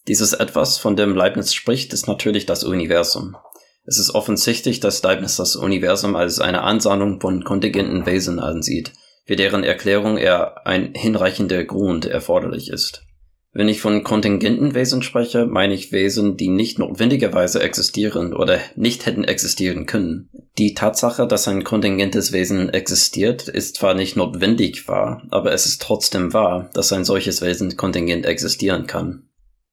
Dieses 0.08 0.32
Etwas, 0.32 0.78
von 0.78 0.96
dem 0.96 1.14
Leibniz 1.14 1.54
spricht, 1.54 1.92
ist 1.92 2.08
natürlich 2.08 2.46
das 2.46 2.64
Universum. 2.64 3.36
Es 3.84 3.98
ist 3.98 4.14
offensichtlich, 4.14 4.80
dass 4.80 5.02
Leibniz 5.02 5.36
das 5.36 5.56
Universum 5.56 6.16
als 6.16 6.40
eine 6.40 6.62
Ansammlung 6.62 7.20
von 7.20 7.44
kontingenten 7.44 8.06
Wesen 8.06 8.40
ansieht, 8.40 8.92
für 9.26 9.36
deren 9.36 9.64
Erklärung 9.64 10.16
er 10.16 10.66
ein 10.66 10.94
hinreichender 10.94 11.64
Grund 11.64 12.06
erforderlich 12.06 12.70
ist 12.70 13.07
wenn 13.52 13.68
ich 13.68 13.80
von 13.80 14.04
kontingenten 14.04 14.74
Wesen 14.74 15.02
spreche, 15.02 15.46
meine 15.46 15.74
ich 15.74 15.90
Wesen, 15.90 16.36
die 16.36 16.48
nicht 16.48 16.78
notwendigerweise 16.78 17.62
existieren 17.62 18.34
oder 18.34 18.58
nicht 18.76 19.06
hätten 19.06 19.24
existieren 19.24 19.86
können. 19.86 20.28
Die 20.58 20.74
Tatsache, 20.74 21.26
dass 21.26 21.48
ein 21.48 21.64
kontingentes 21.64 22.32
Wesen 22.32 22.68
existiert, 22.68 23.48
ist 23.48 23.76
zwar 23.76 23.94
nicht 23.94 24.16
notwendig 24.16 24.86
wahr, 24.86 25.22
aber 25.30 25.52
es 25.52 25.66
ist 25.66 25.80
trotzdem 25.80 26.32
wahr, 26.34 26.70
dass 26.74 26.92
ein 26.92 27.04
solches 27.04 27.40
Wesen 27.40 27.76
kontingent 27.76 28.26
existieren 28.26 28.86
kann. 28.86 29.28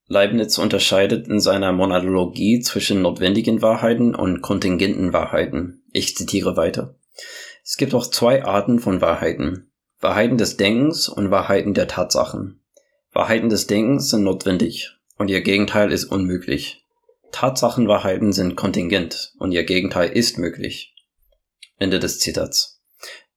Leibniz 0.08 0.58
unterscheidet 0.58 1.28
in 1.28 1.40
seiner 1.40 1.72
Monologie 1.72 2.60
zwischen 2.60 3.02
notwendigen 3.02 3.62
Wahrheiten 3.62 4.14
und 4.14 4.42
kontingenten 4.42 5.14
Wahrheiten. 5.14 5.84
Ich 5.92 6.16
zitiere 6.16 6.56
weiter. 6.56 6.96
Es 7.64 7.78
gibt 7.78 7.96
auch 7.96 8.06
zwei 8.06 8.46
Arten 8.46 8.80
von 8.80 9.02
Wahrheiten. 9.02 9.72
Wahrheiten 10.00 10.38
des 10.38 10.58
Denkens 10.58 11.10
und 11.10 11.32
Wahrheiten 11.32 11.74
der 11.74 11.88
Tatsachen. 11.88 12.62
Wahrheiten 13.16 13.48
des 13.48 13.66
Denkens 13.66 14.10
sind 14.10 14.26
notwendig 14.26 14.92
und 15.18 15.30
ihr 15.30 15.40
Gegenteil 15.40 15.94
ist 15.94 16.04
unmöglich. 16.04 16.86
Tatsachenwahrheiten 17.32 18.34
sind 18.34 18.58
kontingent 18.58 19.32
und 19.40 19.54
ihr 19.54 19.64
Gegenteil 19.64 20.10
ist 20.10 20.38
möglich. 20.38 20.94
Ende 21.80 22.00
des 22.00 22.20
Zitats. 22.20 22.82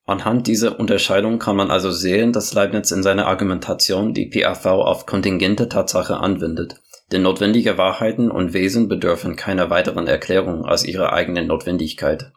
Anhand 0.05 0.49
dieser 0.49 0.81
Unterscheidung 0.81 1.39
kann 1.39 1.55
man 1.55 1.71
also 1.71 1.93
sehen, 1.93 2.33
dass 2.33 2.55
Leibniz 2.55 2.91
in 2.91 3.05
seiner 3.05 3.27
Argumentation 3.27 4.15
die 4.15 4.27
PAV 4.27 4.67
auf 4.67 5.07
kontingente 5.07 5.69
Tatsache 5.69 6.17
anwendet, 6.17 6.81
denn 7.13 7.23
notwendige 7.23 7.79
Wahrheiten 7.79 8.33
und 8.33 8.53
Wesen 8.55 8.89
bedürfen 8.89 9.37
keiner 9.37 9.71
weiteren 9.71 10.09
Erklärung 10.09 10.65
als 10.65 10.85
ihrer 10.85 11.13
eigenen 11.13 11.47
Notwendigkeit. 11.47 12.33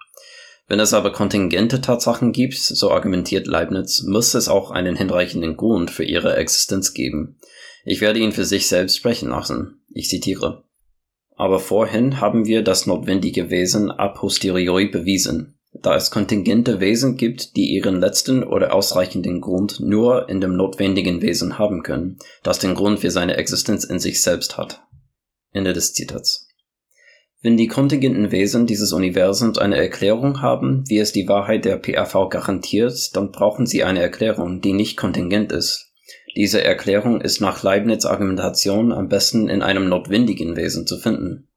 Wenn 0.71 0.79
es 0.79 0.93
aber 0.93 1.11
kontingente 1.11 1.81
Tatsachen 1.81 2.31
gibt, 2.31 2.53
so 2.53 2.91
argumentiert 2.91 3.45
Leibniz, 3.45 4.03
muss 4.03 4.33
es 4.35 4.47
auch 4.47 4.71
einen 4.71 4.95
hinreichenden 4.95 5.57
Grund 5.57 5.91
für 5.91 6.05
ihre 6.05 6.37
Existenz 6.37 6.93
geben. 6.93 7.37
Ich 7.83 7.99
werde 7.99 8.19
ihn 8.19 8.31
für 8.31 8.45
sich 8.45 8.67
selbst 8.67 8.95
sprechen 8.95 9.31
lassen. 9.31 9.81
Ich 9.89 10.07
zitiere. 10.07 10.63
Aber 11.35 11.59
vorhin 11.59 12.21
haben 12.21 12.45
wir 12.45 12.63
das 12.63 12.87
notwendige 12.87 13.49
Wesen 13.49 13.91
a 13.91 14.07
posteriori 14.07 14.87
bewiesen, 14.87 15.59
da 15.73 15.93
es 15.97 16.09
kontingente 16.09 16.79
Wesen 16.79 17.17
gibt, 17.17 17.57
die 17.57 17.73
ihren 17.73 17.99
letzten 17.99 18.41
oder 18.41 18.73
ausreichenden 18.73 19.41
Grund 19.41 19.81
nur 19.81 20.29
in 20.29 20.39
dem 20.39 20.55
notwendigen 20.55 21.21
Wesen 21.21 21.59
haben 21.59 21.83
können, 21.83 22.17
das 22.43 22.59
den 22.59 22.75
Grund 22.75 23.01
für 23.01 23.11
seine 23.11 23.35
Existenz 23.35 23.83
in 23.83 23.99
sich 23.99 24.21
selbst 24.21 24.57
hat. 24.57 24.81
Ende 25.51 25.73
des 25.73 25.91
Zitats. 25.93 26.47
Wenn 27.43 27.57
die 27.57 27.67
kontingenten 27.67 28.31
Wesen 28.31 28.67
dieses 28.67 28.93
Universums 28.93 29.57
eine 29.57 29.77
Erklärung 29.77 30.41
haben, 30.43 30.83
wie 30.88 31.00
es 31.00 31.12
die 31.12 31.27
Wahrheit 31.27 31.65
der 31.65 31.77
PAV 31.77 32.29
garantiert, 32.29 33.15
dann 33.15 33.31
brauchen 33.31 33.65
sie 33.65 33.83
eine 33.83 34.00
Erklärung, 34.00 34.62
die 34.62 34.74
nicht 34.74 34.95
kontingent 34.95 35.51
ist. 35.51 35.91
Diese 36.36 36.63
Erklärung 36.63 37.19
ist 37.19 37.41
nach 37.41 37.63
Leibniz 37.63 38.05
Argumentation 38.05 38.91
am 38.91 39.10
besten 39.10 39.50
in 39.50 39.63
einem 39.63 39.89
notwendigen 39.89 40.55
Wesen 40.55 40.86
zu 40.86 41.00
finden. 41.00 41.48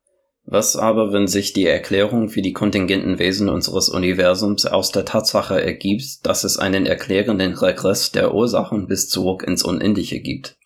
Was 0.47 0.77
aber, 0.77 1.13
wenn 1.13 1.27
sich 1.27 1.53
die 1.53 1.67
Erklärung 1.67 2.31
für 2.31 2.43
die 2.43 2.53
kontingenten 2.55 3.19
Wesen 3.19 3.51
unseres 3.51 3.89
Universums 3.91 4.65
aus 4.67 4.91
der 4.91 5.05
Tatsache 5.05 5.63
ergibt, 5.63 6.27
dass 6.27 6.45
es 6.45 6.59
einen 6.59 6.87
erklärenden 6.87 7.53
Regress 7.55 8.11
der 8.11 8.35
Ursachen 8.35 8.87
bis 8.87 9.09
zurück 9.09 9.43
ins 9.47 9.63
Unendliche 9.63 10.21
gibt? 10.21 10.57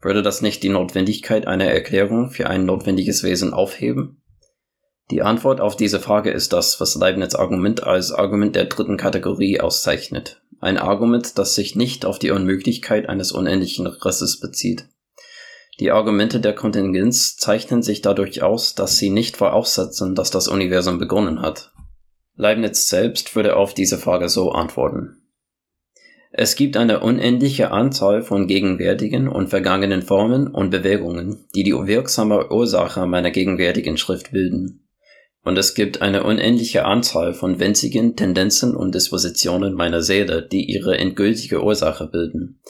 Würde 0.00 0.22
das 0.22 0.42
nicht 0.42 0.62
die 0.64 0.68
Notwendigkeit 0.68 1.46
einer 1.46 1.66
Erklärung 1.66 2.30
für 2.30 2.48
ein 2.48 2.64
notwendiges 2.64 3.22
Wesen 3.22 3.52
aufheben? 3.52 4.20
Die 5.10 5.22
Antwort 5.22 5.60
auf 5.60 5.74
diese 5.74 6.00
Frage 6.00 6.30
ist 6.30 6.52
das, 6.52 6.80
was 6.80 6.94
Leibniz 6.94 7.34
Argument 7.34 7.82
als 7.82 8.12
Argument 8.12 8.54
der 8.54 8.66
dritten 8.66 8.98
Kategorie 8.98 9.58
auszeichnet. 9.58 10.42
Ein 10.60 10.76
Argument, 10.76 11.38
das 11.38 11.54
sich 11.54 11.76
nicht 11.76 12.04
auf 12.04 12.18
die 12.18 12.30
Unmöglichkeit 12.30 13.08
eines 13.08 13.32
unendlichen 13.32 13.86
Regresses 13.86 14.38
bezieht. 14.38 14.86
Die 15.80 15.92
Argumente 15.92 16.40
der 16.40 16.54
Kontingenz 16.54 17.36
zeichnen 17.36 17.82
sich 17.82 18.02
dadurch 18.02 18.42
aus, 18.42 18.74
dass 18.74 18.98
sie 18.98 19.10
nicht 19.10 19.36
voraussetzen, 19.36 20.14
dass 20.14 20.30
das 20.30 20.48
Universum 20.48 20.98
begonnen 20.98 21.40
hat. 21.40 21.72
Leibniz 22.34 22.88
selbst 22.88 23.34
würde 23.34 23.56
auf 23.56 23.74
diese 23.74 23.96
Frage 23.96 24.28
so 24.28 24.50
antworten. 24.52 25.22
Es 26.30 26.56
gibt 26.56 26.76
eine 26.76 27.00
unendliche 27.00 27.70
Anzahl 27.70 28.22
von 28.22 28.46
gegenwärtigen 28.46 29.28
und 29.28 29.48
vergangenen 29.48 30.02
Formen 30.02 30.48
und 30.48 30.70
Bewegungen, 30.70 31.46
die 31.54 31.62
die 31.62 31.72
wirksame 31.72 32.50
Ursache 32.50 33.06
meiner 33.06 33.30
gegenwärtigen 33.30 33.96
Schrift 33.96 34.32
bilden. 34.32 34.87
Und 35.44 35.56
es 35.56 35.74
gibt 35.74 36.02
eine 36.02 36.24
unendliche 36.24 36.84
Anzahl 36.84 37.32
von 37.32 37.58
winzigen 37.58 38.16
Tendenzen 38.16 38.76
und 38.76 38.94
Dispositionen 38.94 39.74
meiner 39.74 40.02
Seele, 40.02 40.42
die 40.42 40.64
ihre 40.64 40.98
endgültige 40.98 41.62
Ursache 41.62 42.06
bilden. 42.06 42.60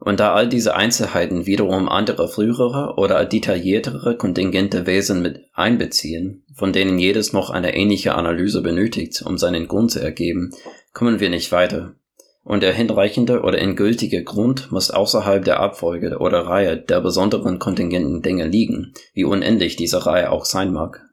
Und 0.00 0.18
da 0.18 0.32
all 0.32 0.48
diese 0.48 0.74
Einzelheiten 0.74 1.44
wiederum 1.44 1.88
andere 1.88 2.26
frühere 2.26 2.94
oder 2.96 3.22
detailliertere 3.26 4.16
kontingente 4.16 4.86
Wesen 4.86 5.20
mit 5.20 5.44
einbeziehen, 5.52 6.42
von 6.54 6.72
denen 6.72 6.98
jedes 6.98 7.34
noch 7.34 7.50
eine 7.50 7.74
ähnliche 7.76 8.14
Analyse 8.14 8.62
benötigt, 8.62 9.22
um 9.26 9.36
seinen 9.36 9.68
Grund 9.68 9.90
zu 9.90 10.00
ergeben, 10.00 10.52
kommen 10.94 11.20
wir 11.20 11.28
nicht 11.28 11.52
weiter. 11.52 11.94
Und 12.42 12.62
der 12.62 12.72
hinreichende 12.72 13.42
oder 13.42 13.58
endgültige 13.58 14.24
Grund 14.24 14.72
muss 14.72 14.90
außerhalb 14.90 15.44
der 15.44 15.60
Abfolge 15.60 16.16
oder 16.18 16.46
Reihe 16.46 16.78
der 16.78 17.02
besonderen 17.02 17.58
kontingenten 17.58 18.22
Dinge 18.22 18.46
liegen, 18.46 18.94
wie 19.12 19.24
unendlich 19.24 19.76
diese 19.76 20.06
Reihe 20.06 20.32
auch 20.32 20.46
sein 20.46 20.72
mag. 20.72 21.09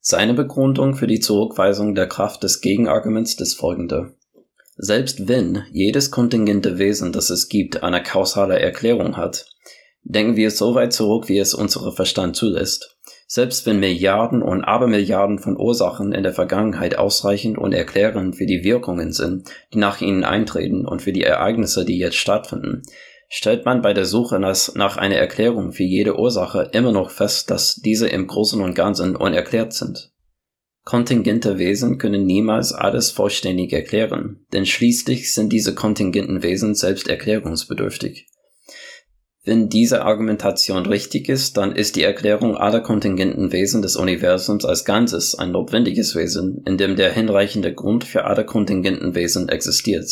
Seine 0.00 0.34
Begründung 0.34 0.94
für 0.94 1.06
die 1.06 1.20
Zurückweisung 1.20 1.94
der 1.94 2.06
Kraft 2.06 2.42
des 2.42 2.60
Gegenarguments 2.60 3.34
ist 3.34 3.54
folgende. 3.54 4.14
Selbst 4.76 5.26
wenn 5.26 5.64
jedes 5.72 6.10
kontingente 6.10 6.78
Wesen, 6.78 7.12
das 7.12 7.30
es 7.30 7.48
gibt, 7.48 7.82
eine 7.82 8.02
kausale 8.02 8.60
Erklärung 8.60 9.16
hat, 9.16 9.46
denken 10.04 10.36
wir 10.36 10.50
so 10.50 10.74
weit 10.74 10.92
zurück, 10.92 11.28
wie 11.28 11.38
es 11.38 11.52
unser 11.52 11.92
Verstand 11.92 12.36
zulässt. 12.36 12.96
Selbst 13.26 13.66
wenn 13.66 13.80
Milliarden 13.80 14.40
und 14.40 14.64
Abermilliarden 14.64 15.38
von 15.38 15.58
Ursachen 15.58 16.12
in 16.12 16.22
der 16.22 16.32
Vergangenheit 16.32 16.96
ausreichend 16.96 17.58
und 17.58 17.74
erklärend 17.74 18.36
für 18.36 18.46
die 18.46 18.64
Wirkungen 18.64 19.12
sind, 19.12 19.50
die 19.74 19.78
nach 19.78 20.00
ihnen 20.00 20.24
eintreten 20.24 20.86
und 20.86 21.02
für 21.02 21.12
die 21.12 21.24
Ereignisse, 21.24 21.84
die 21.84 21.98
jetzt 21.98 22.16
stattfinden, 22.16 22.82
stellt 23.28 23.64
man 23.64 23.82
bei 23.82 23.92
der 23.92 24.06
Suche 24.06 24.38
nach 24.40 24.96
einer 24.96 25.16
Erklärung 25.16 25.72
für 25.72 25.84
jede 25.84 26.18
Ursache 26.18 26.70
immer 26.72 26.92
noch 26.92 27.10
fest, 27.10 27.50
dass 27.50 27.76
diese 27.76 28.08
im 28.08 28.26
Großen 28.26 28.60
und 28.60 28.74
Ganzen 28.74 29.16
unerklärt 29.16 29.74
sind. 29.74 30.12
Kontingente 30.84 31.58
Wesen 31.58 31.98
können 31.98 32.24
niemals 32.24 32.72
alles 32.72 33.10
vollständig 33.10 33.74
erklären, 33.74 34.46
denn 34.54 34.64
schließlich 34.64 35.34
sind 35.34 35.52
diese 35.52 35.74
kontingenten 35.74 36.42
Wesen 36.42 36.74
selbst 36.74 37.08
erklärungsbedürftig. 37.08 38.26
Wenn 39.44 39.68
diese 39.68 40.02
Argumentation 40.02 40.86
richtig 40.86 41.28
ist, 41.28 41.58
dann 41.58 41.72
ist 41.72 41.96
die 41.96 42.02
Erklärung 42.02 42.56
aller 42.56 42.80
kontingenten 42.80 43.52
Wesen 43.52 43.82
des 43.82 43.96
Universums 43.96 44.64
als 44.64 44.86
Ganzes 44.86 45.34
ein 45.34 45.52
notwendiges 45.52 46.14
Wesen, 46.14 46.62
in 46.66 46.78
dem 46.78 46.96
der 46.96 47.12
hinreichende 47.12 47.74
Grund 47.74 48.04
für 48.04 48.24
alle 48.24 48.44
kontingenten 48.44 49.14
Wesen 49.14 49.48
existiert. 49.48 50.06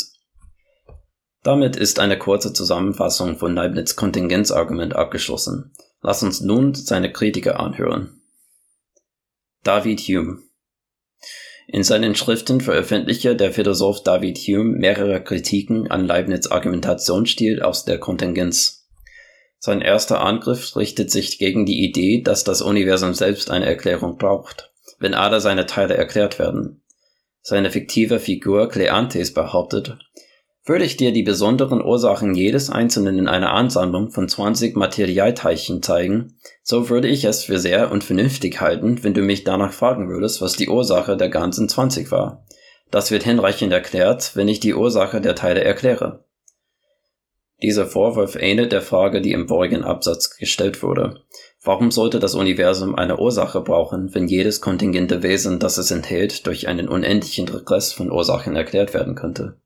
Damit 1.46 1.76
ist 1.76 2.00
eine 2.00 2.18
kurze 2.18 2.52
Zusammenfassung 2.52 3.36
von 3.36 3.54
Leibniz 3.54 3.94
Kontingenzargument 3.94 4.96
abgeschlossen. 4.96 5.72
Lass 6.02 6.24
uns 6.24 6.40
nun 6.40 6.74
seine 6.74 7.12
Kritiker 7.12 7.60
anhören. 7.60 8.20
David 9.62 10.00
Hume 10.00 10.40
In 11.68 11.84
seinen 11.84 12.16
Schriften 12.16 12.60
veröffentlichte 12.60 13.36
der 13.36 13.52
Philosoph 13.52 14.02
David 14.02 14.38
Hume 14.38 14.76
mehrere 14.76 15.22
Kritiken 15.22 15.88
an 15.88 16.04
Leibniz 16.04 16.48
Argumentationsstil 16.48 17.62
aus 17.62 17.84
der 17.84 18.00
Kontingenz. 18.00 18.88
Sein 19.60 19.82
erster 19.82 20.22
Angriff 20.22 20.74
richtet 20.74 21.12
sich 21.12 21.38
gegen 21.38 21.64
die 21.64 21.84
Idee, 21.84 22.22
dass 22.22 22.42
das 22.42 22.60
Universum 22.60 23.14
selbst 23.14 23.52
eine 23.52 23.66
Erklärung 23.66 24.18
braucht, 24.18 24.72
wenn 24.98 25.14
alle 25.14 25.40
seine 25.40 25.66
Teile 25.66 25.96
erklärt 25.96 26.40
werden. 26.40 26.82
Seine 27.40 27.70
fiktive 27.70 28.18
Figur 28.18 28.68
Kleanthes 28.68 29.32
behauptet, 29.32 29.96
würde 30.66 30.84
ich 30.84 30.96
dir 30.96 31.12
die 31.12 31.22
besonderen 31.22 31.82
Ursachen 31.82 32.34
jedes 32.34 32.70
einzelnen 32.70 33.18
in 33.18 33.28
einer 33.28 33.52
Ansammlung 33.52 34.10
von 34.10 34.28
20 34.28 34.76
Materialteilchen 34.76 35.80
zeigen, 35.80 36.34
so 36.64 36.90
würde 36.90 37.06
ich 37.06 37.24
es 37.24 37.44
für 37.44 37.58
sehr 37.58 37.92
und 37.92 38.02
vernünftig 38.02 38.60
halten, 38.60 39.02
wenn 39.04 39.14
du 39.14 39.22
mich 39.22 39.44
danach 39.44 39.72
fragen 39.72 40.08
würdest, 40.08 40.42
was 40.42 40.54
die 40.54 40.68
Ursache 40.68 41.16
der 41.16 41.28
ganzen 41.28 41.68
20 41.68 42.10
war. 42.10 42.44
Das 42.90 43.12
wird 43.12 43.22
hinreichend 43.22 43.72
erklärt, 43.72 44.34
wenn 44.34 44.48
ich 44.48 44.58
die 44.58 44.74
Ursache 44.74 45.20
der 45.20 45.36
Teile 45.36 45.62
erkläre. 45.62 46.24
Dieser 47.62 47.86
Vorwurf 47.86 48.36
ähnelt 48.36 48.72
der 48.72 48.82
Frage, 48.82 49.22
die 49.22 49.32
im 49.32 49.48
vorigen 49.48 49.82
Absatz 49.82 50.36
gestellt 50.36 50.82
wurde. 50.82 51.22
Warum 51.62 51.90
sollte 51.90 52.18
das 52.18 52.34
Universum 52.34 52.96
eine 52.96 53.18
Ursache 53.18 53.60
brauchen, 53.60 54.14
wenn 54.14 54.28
jedes 54.28 54.60
kontingente 54.60 55.22
Wesen, 55.22 55.58
das 55.58 55.78
es 55.78 55.90
enthält, 55.90 56.46
durch 56.46 56.68
einen 56.68 56.88
unendlichen 56.88 57.48
Regress 57.48 57.92
von 57.92 58.10
Ursachen 58.10 58.56
erklärt 58.56 58.92
werden 58.92 59.14
könnte? 59.14 59.56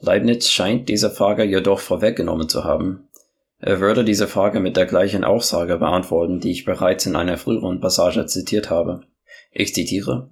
Leibniz 0.00 0.48
scheint 0.48 0.88
diese 0.88 1.10
Frage 1.10 1.44
jedoch 1.44 1.80
vorweggenommen 1.80 2.48
zu 2.48 2.64
haben. 2.64 3.08
Er 3.58 3.80
würde 3.80 4.04
diese 4.04 4.28
Frage 4.28 4.60
mit 4.60 4.76
der 4.76 4.86
gleichen 4.86 5.24
Aussage 5.24 5.78
beantworten, 5.78 6.40
die 6.40 6.50
ich 6.50 6.64
bereits 6.64 7.06
in 7.06 7.16
einer 7.16 7.38
früheren 7.38 7.80
Passage 7.80 8.26
zitiert 8.26 8.70
habe. 8.70 9.00
Ich 9.50 9.74
zitiere 9.74 10.30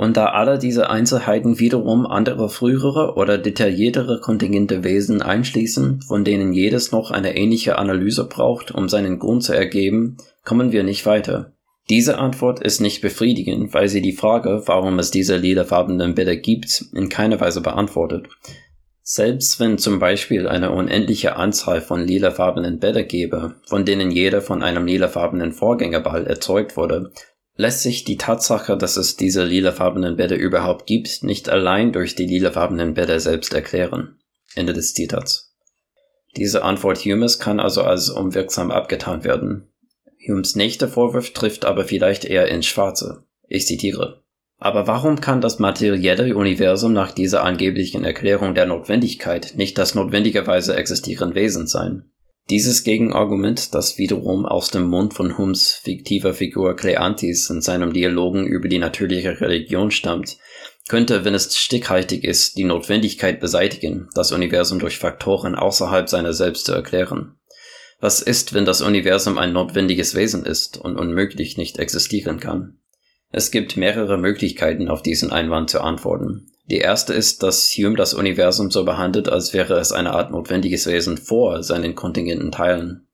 und 0.00 0.16
da 0.16 0.30
alle 0.30 0.58
diese 0.58 0.88
Einzelheiten 0.88 1.58
wiederum 1.58 2.06
andere 2.06 2.48
frühere 2.48 3.16
oder 3.16 3.36
detailliertere 3.36 4.18
kontingente 4.20 4.82
Wesen 4.82 5.20
einschließen, 5.20 6.00
von 6.00 6.24
denen 6.24 6.54
jedes 6.54 6.90
noch 6.90 7.10
eine 7.10 7.36
ähnliche 7.36 7.76
Analyse 7.76 8.26
braucht, 8.26 8.70
um 8.70 8.88
seinen 8.88 9.18
Grund 9.18 9.42
zu 9.42 9.52
ergeben, 9.52 10.16
kommen 10.42 10.72
wir 10.72 10.84
nicht 10.84 11.04
weiter. 11.04 11.52
Diese 11.88 12.18
Antwort 12.18 12.60
ist 12.60 12.80
nicht 12.80 13.00
befriedigend, 13.00 13.74
weil 13.74 13.88
sie 13.88 14.02
die 14.02 14.12
Frage, 14.12 14.62
warum 14.66 14.98
es 14.98 15.10
diese 15.10 15.36
lilafarbenen 15.36 16.14
Bilder 16.14 16.36
gibt, 16.36 16.84
in 16.92 17.08
keiner 17.08 17.40
Weise 17.40 17.60
beantwortet. 17.60 18.28
Selbst 19.02 19.58
wenn 19.58 19.76
zum 19.78 19.98
Beispiel 19.98 20.46
eine 20.46 20.70
unendliche 20.70 21.34
Anzahl 21.34 21.80
von 21.80 22.06
lilafarbenen 22.06 22.78
Bälle 22.78 23.04
gäbe, 23.04 23.56
von 23.66 23.84
denen 23.84 24.12
jeder 24.12 24.40
von 24.40 24.62
einem 24.62 24.86
lilafarbenen 24.86 25.52
Vorgängerball 25.52 26.26
erzeugt 26.28 26.76
wurde, 26.76 27.10
lässt 27.56 27.82
sich 27.82 28.04
die 28.04 28.16
Tatsache, 28.16 28.76
dass 28.76 28.96
es 28.96 29.16
diese 29.16 29.44
lilafarbenen 29.44 30.16
Bälle 30.16 30.36
überhaupt 30.36 30.86
gibt, 30.86 31.24
nicht 31.24 31.48
allein 31.48 31.92
durch 31.92 32.14
die 32.14 32.26
lilafarbenen 32.26 32.94
Bälle 32.94 33.18
selbst 33.18 33.52
erklären. 33.52 34.20
Ende 34.54 34.72
des 34.72 34.94
Zitats. 34.94 35.56
Diese 36.36 36.62
Antwort 36.62 36.98
Humes 36.98 37.38
kann 37.38 37.58
also 37.58 37.82
als 37.82 38.08
unwirksam 38.08 38.70
abgetan 38.70 39.24
werden. 39.24 39.72
Humes 40.26 40.56
nächster 40.56 40.88
Vorwurf 40.88 41.32
trifft 41.32 41.64
aber 41.64 41.84
vielleicht 41.84 42.24
eher 42.24 42.48
ins 42.48 42.66
Schwarze. 42.66 43.24
Ich 43.48 43.66
zitiere. 43.66 44.22
Aber 44.58 44.86
warum 44.86 45.20
kann 45.20 45.40
das 45.40 45.58
materielle 45.58 46.36
Universum 46.36 46.92
nach 46.92 47.12
dieser 47.12 47.44
angeblichen 47.44 48.04
Erklärung 48.04 48.54
der 48.54 48.66
Notwendigkeit 48.66 49.54
nicht 49.56 49.78
das 49.78 49.94
notwendigerweise 49.94 50.76
existierende 50.76 51.34
Wesen 51.34 51.66
sein? 51.66 52.10
Dieses 52.50 52.82
Gegenargument, 52.82 53.74
das 53.74 53.96
wiederum 53.96 54.44
aus 54.44 54.70
dem 54.70 54.82
Mund 54.82 55.14
von 55.14 55.38
Humes 55.38 55.72
fiktiver 55.72 56.34
Figur 56.34 56.76
Kleanthis 56.76 57.48
in 57.48 57.62
seinem 57.62 57.92
Dialogen 57.92 58.46
über 58.46 58.68
die 58.68 58.78
natürliche 58.78 59.40
Religion 59.40 59.90
stammt, 59.90 60.36
könnte, 60.88 61.24
wenn 61.24 61.34
es 61.34 61.56
stickhaltig 61.56 62.24
ist, 62.24 62.58
die 62.58 62.64
Notwendigkeit 62.64 63.40
beseitigen, 63.40 64.08
das 64.14 64.32
Universum 64.32 64.80
durch 64.80 64.98
Faktoren 64.98 65.54
außerhalb 65.54 66.08
seiner 66.08 66.32
selbst 66.32 66.66
zu 66.66 66.72
erklären. 66.72 67.36
Was 68.00 68.22
ist, 68.22 68.54
wenn 68.54 68.64
das 68.64 68.80
Universum 68.80 69.36
ein 69.36 69.52
notwendiges 69.52 70.14
Wesen 70.14 70.46
ist 70.46 70.78
und 70.78 70.96
unmöglich 70.96 71.58
nicht 71.58 71.78
existieren 71.78 72.40
kann? 72.40 72.78
Es 73.30 73.50
gibt 73.50 73.76
mehrere 73.76 74.16
Möglichkeiten, 74.16 74.88
auf 74.88 75.02
diesen 75.02 75.30
Einwand 75.30 75.70
zu 75.70 75.82
antworten. 75.82 76.50
Die 76.64 76.78
erste 76.78 77.12
ist, 77.12 77.42
dass 77.42 77.70
Hume 77.76 77.96
das 77.96 78.14
Universum 78.14 78.70
so 78.70 78.84
behandelt, 78.84 79.28
als 79.28 79.52
wäre 79.52 79.74
es 79.78 79.92
eine 79.92 80.12
Art 80.12 80.30
notwendiges 80.30 80.86
Wesen 80.86 81.18
vor 81.18 81.62
seinen 81.62 81.94
kontingenten 81.94 82.50
Teilen. 82.50 83.06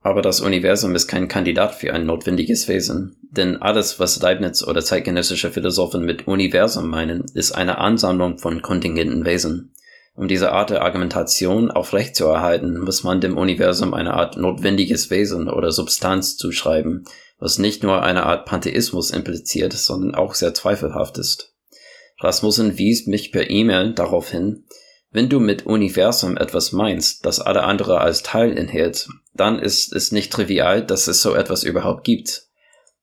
Aber 0.00 0.22
das 0.22 0.40
Universum 0.40 0.94
ist 0.94 1.08
kein 1.08 1.26
Kandidat 1.26 1.74
für 1.74 1.92
ein 1.92 2.06
notwendiges 2.06 2.68
Wesen, 2.68 3.16
denn 3.30 3.56
alles, 3.56 3.98
was 3.98 4.22
Leibniz 4.22 4.62
oder 4.62 4.82
zeitgenössische 4.82 5.50
Philosophen 5.50 6.04
mit 6.04 6.28
Universum 6.28 6.88
meinen, 6.88 7.24
ist 7.34 7.52
eine 7.52 7.78
Ansammlung 7.78 8.38
von 8.38 8.62
kontingenten 8.62 9.24
Wesen. 9.24 9.72
Um 10.16 10.28
diese 10.28 10.52
Art 10.52 10.70
der 10.70 10.82
Argumentation 10.82 11.70
aufrechtzuerhalten, 11.70 12.80
muss 12.80 13.04
man 13.04 13.20
dem 13.20 13.36
Universum 13.36 13.92
eine 13.92 14.14
Art 14.14 14.38
notwendiges 14.38 15.10
Wesen 15.10 15.48
oder 15.50 15.70
Substanz 15.72 16.38
zuschreiben, 16.38 17.04
was 17.38 17.58
nicht 17.58 17.82
nur 17.82 18.02
eine 18.02 18.24
Art 18.24 18.46
Pantheismus 18.46 19.10
impliziert, 19.10 19.74
sondern 19.74 20.14
auch 20.14 20.34
sehr 20.34 20.54
zweifelhaft 20.54 21.18
ist. 21.18 21.54
Rasmussen 22.18 22.78
wies 22.78 23.06
mich 23.06 23.30
per 23.30 23.50
E-Mail 23.50 23.92
darauf 23.92 24.30
hin, 24.30 24.64
wenn 25.10 25.28
du 25.28 25.38
mit 25.38 25.66
Universum 25.66 26.38
etwas 26.38 26.72
meinst, 26.72 27.26
das 27.26 27.40
alle 27.40 27.64
andere 27.64 28.00
als 28.00 28.22
Teil 28.22 28.56
enthält, 28.56 29.08
dann 29.34 29.58
ist 29.58 29.92
es 29.92 30.12
nicht 30.12 30.32
trivial, 30.32 30.84
dass 30.84 31.08
es 31.08 31.20
so 31.20 31.34
etwas 31.34 31.62
überhaupt 31.62 32.04
gibt. 32.04 32.46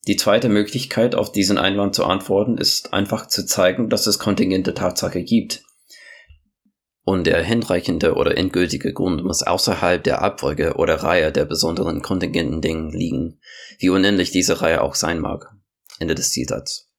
Die 0.08 0.16
zweite 0.16 0.50
Möglichkeit, 0.50 1.14
auf 1.14 1.32
diesen 1.32 1.60
Einwand 1.60 1.94
zu 1.94 2.06
antworten, 2.06 2.58
ist 2.58 2.92
einfach 2.92 3.28
zu 3.28 3.46
zeigen, 3.46 3.90
dass 3.90 4.08
es 4.08 4.20
kontingente 4.20 4.74
Tatsache 4.74 5.24
gibt, 5.24 5.64
und 7.04 7.28
der 7.28 7.44
hinreichende 7.44 8.16
oder 8.16 8.38
endgültige 8.38 8.94
Grund 8.94 9.24
muss 9.24 9.44
außerhalb 9.44 10.04
der 10.04 10.22
Abfolge 10.22 10.76
oder 10.76 10.96
Reihe 10.96 11.32
der 11.32 11.46
besonderen 11.46 12.02
kontingenten 12.02 12.62
Dingen 12.62 12.92
liegen, 12.92 13.40
wie 13.80 13.90
unendlich 13.90 14.32
diese 14.32 14.62
Reihe 14.62 14.82
auch 14.82 14.96
sein 14.96 15.20
mag. 15.20 15.52
Ende 16.00 16.16
des 16.16 16.32
Zitats. 16.32 16.90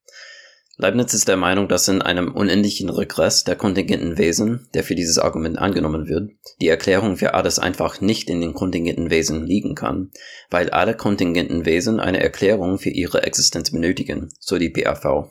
Leibniz 0.77 1.15
ist 1.15 1.29
der 1.29 1.37
Meinung, 1.37 1.69
dass 1.69 1.87
in 1.87 2.03
einem 2.03 2.33
unendlichen 2.35 2.91
Regress 2.91 3.45
der 3.45 3.55
kontingenten 3.55 4.19
Wesen, 4.19 4.69
der 4.75 4.83
für 4.83 4.97
dieses 4.97 5.21
Argument 5.21 5.57
angenommen 5.57 6.09
wird, 6.09 6.33
die 6.61 6.69
Erklärung 6.69 7.17
für 7.17 7.35
alles 7.35 7.61
einfach 7.61 8.01
nicht 8.01 8.29
in 8.29 8.41
den 8.41 8.55
kontingenten 8.55 9.09
Wesen 9.09 9.47
liegen 9.47 9.77
kann, 9.77 10.11
weil 10.51 10.71
alle 10.71 10.97
kontingenten 10.97 11.65
Wesen 11.65 12.01
eine 12.01 12.21
Erklärung 12.21 12.79
für 12.79 12.91
ihre 12.91 13.23
Existenz 13.23 13.71
benötigen, 13.71 14.31
so 14.41 14.59
die 14.59 14.71
PAV. 14.71 15.31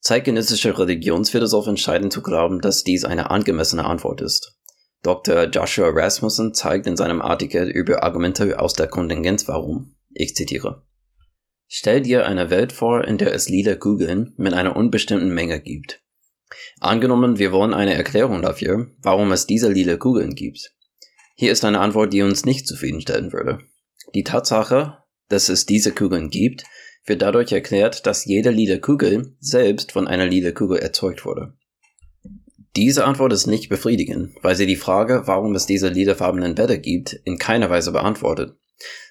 Zeitgenössische 0.00 0.78
Religionsphilosophen 0.78 1.76
scheinen 1.76 2.10
zu 2.10 2.22
glauben, 2.22 2.60
dass 2.60 2.84
dies 2.84 3.04
eine 3.04 3.30
angemessene 3.30 3.84
Antwort 3.84 4.20
ist. 4.20 4.56
Dr. 5.02 5.44
Joshua 5.44 5.90
Rasmussen 5.90 6.54
zeigt 6.54 6.86
in 6.86 6.96
seinem 6.96 7.22
Artikel 7.22 7.68
über 7.68 8.02
Argumente 8.02 8.58
aus 8.58 8.72
der 8.72 8.88
Kontingenz 8.88 9.46
warum. 9.46 9.94
Ich 10.10 10.34
zitiere. 10.34 10.84
Stell 11.66 12.00
dir 12.00 12.26
eine 12.26 12.50
Welt 12.50 12.72
vor, 12.72 13.04
in 13.06 13.18
der 13.18 13.32
es 13.34 13.48
lila 13.48 13.74
Kugeln 13.74 14.32
mit 14.36 14.54
einer 14.54 14.74
unbestimmten 14.74 15.32
Menge 15.32 15.60
gibt. 15.60 16.02
Angenommen, 16.80 17.38
wir 17.38 17.52
wollen 17.52 17.74
eine 17.74 17.94
Erklärung 17.94 18.42
dafür, 18.42 18.90
warum 19.02 19.32
es 19.32 19.46
diese 19.46 19.70
lila 19.70 19.96
Kugeln 19.96 20.34
gibt. 20.34 20.72
Hier 21.34 21.52
ist 21.52 21.64
eine 21.64 21.80
Antwort, 21.80 22.12
die 22.12 22.22
uns 22.22 22.44
nicht 22.44 22.66
zufriedenstellen 22.66 23.32
würde. 23.32 23.60
Die 24.14 24.24
Tatsache, 24.24 24.98
dass 25.28 25.48
es 25.50 25.66
diese 25.66 25.92
Kugeln 25.92 26.30
gibt, 26.30 26.64
wird 27.08 27.22
dadurch 27.22 27.52
erklärt, 27.52 28.06
dass 28.06 28.24
jede 28.24 28.50
lila 28.50 28.78
Kugel 28.78 29.34
selbst 29.40 29.92
von 29.92 30.06
einer 30.06 30.26
lila 30.26 30.52
Kugel 30.52 30.78
erzeugt 30.78 31.24
wurde. 31.24 31.54
Diese 32.76 33.04
Antwort 33.04 33.32
ist 33.32 33.46
nicht 33.46 33.68
befriedigend, 33.68 34.36
weil 34.42 34.54
sie 34.54 34.66
die 34.66 34.76
Frage, 34.76 35.22
warum 35.26 35.54
es 35.54 35.66
diese 35.66 35.88
lilafarbenen 35.88 36.54
Bälle 36.54 36.78
gibt, 36.78 37.12
in 37.24 37.38
keiner 37.38 37.70
Weise 37.70 37.92
beantwortet. 37.92 38.56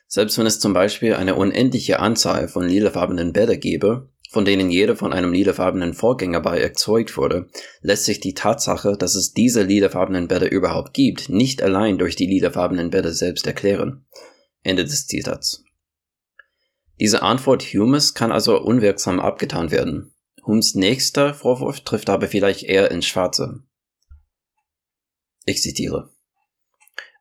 Selbst 0.07 0.37
wenn 0.37 0.45
es 0.45 0.59
zum 0.59 0.73
Beispiel 0.73 1.15
eine 1.15 1.35
unendliche 1.35 1.99
Anzahl 1.99 2.47
von 2.47 2.67
lilafarbenen 2.67 3.33
Bälle 3.33 3.57
gäbe, 3.57 4.09
von 4.29 4.45
denen 4.45 4.69
jeder 4.69 4.95
von 4.95 5.13
einem 5.13 5.33
lilafarbenen 5.33 5.93
Vorgängerball 5.93 6.59
erzeugt 6.59 7.17
wurde, 7.17 7.49
lässt 7.81 8.05
sich 8.05 8.19
die 8.19 8.33
Tatsache, 8.33 8.95
dass 8.97 9.15
es 9.15 9.33
diese 9.33 9.63
lilafarbenen 9.63 10.27
Bälle 10.27 10.47
überhaupt 10.47 10.93
gibt, 10.93 11.29
nicht 11.29 11.61
allein 11.61 11.97
durch 11.97 12.15
die 12.15 12.27
lilafarbenen 12.27 12.89
Bälle 12.89 13.11
selbst 13.11 13.47
erklären. 13.47 14.05
Ende 14.63 14.83
des 14.83 15.07
Zitats. 15.07 15.63
Diese 16.99 17.21
Antwort 17.21 17.63
Humes 17.63 18.13
kann 18.13 18.31
also 18.31 18.59
unwirksam 18.59 19.19
abgetan 19.19 19.71
werden. 19.71 20.13
Humes 20.45 20.75
nächster 20.75 21.33
Vorwurf 21.33 21.81
trifft 21.81 22.09
aber 22.09 22.27
vielleicht 22.27 22.63
eher 22.63 22.89
ins 22.89 23.05
Schwarze. 23.05 23.63
Ich 25.45 25.61
zitiere. 25.61 26.11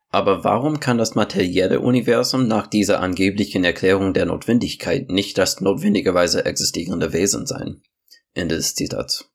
Aber 0.09 0.45
warum 0.45 0.81
kann 0.81 0.99
das 0.99 1.15
materielle 1.15 1.81
Universum 1.81 2.49
nach 2.49 2.67
dieser 2.67 3.01
angeblichen 3.01 3.65
Erklärung 3.65 4.15
der 4.15 4.25
Notwendigkeit 4.25 5.11
nicht 5.11 5.37
das 5.37 5.61
notwendigerweise 5.61 6.45
existierende 6.45 7.13
Wesen 7.13 7.47
sein? 7.47 7.83
Ende 8.33 8.57
des 8.57 8.75
Zitats. 8.75 9.31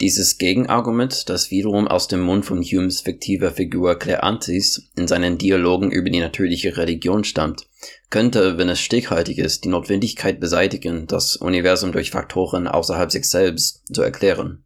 Dieses 0.00 0.38
Gegenargument, 0.38 1.28
das 1.28 1.50
wiederum 1.50 1.86
aus 1.86 2.08
dem 2.08 2.20
Mund 2.20 2.46
von 2.46 2.62
Humes 2.62 3.02
fiktiver 3.02 3.50
Figur 3.50 3.98
Kleanthis 3.98 4.88
in 4.96 5.06
seinen 5.06 5.36
Dialogen 5.36 5.90
über 5.90 6.08
die 6.08 6.20
natürliche 6.20 6.78
Religion 6.78 7.22
stammt, 7.22 7.68
könnte, 8.08 8.56
wenn 8.56 8.70
es 8.70 8.80
stichhaltig 8.80 9.36
ist, 9.36 9.64
die 9.64 9.68
Notwendigkeit 9.68 10.40
beseitigen, 10.40 11.06
das 11.06 11.36
Universum 11.36 11.92
durch 11.92 12.12
Faktoren 12.12 12.66
außerhalb 12.66 13.12
sich 13.12 13.28
selbst 13.28 13.82
zu 13.92 14.00
erklären. 14.00 14.64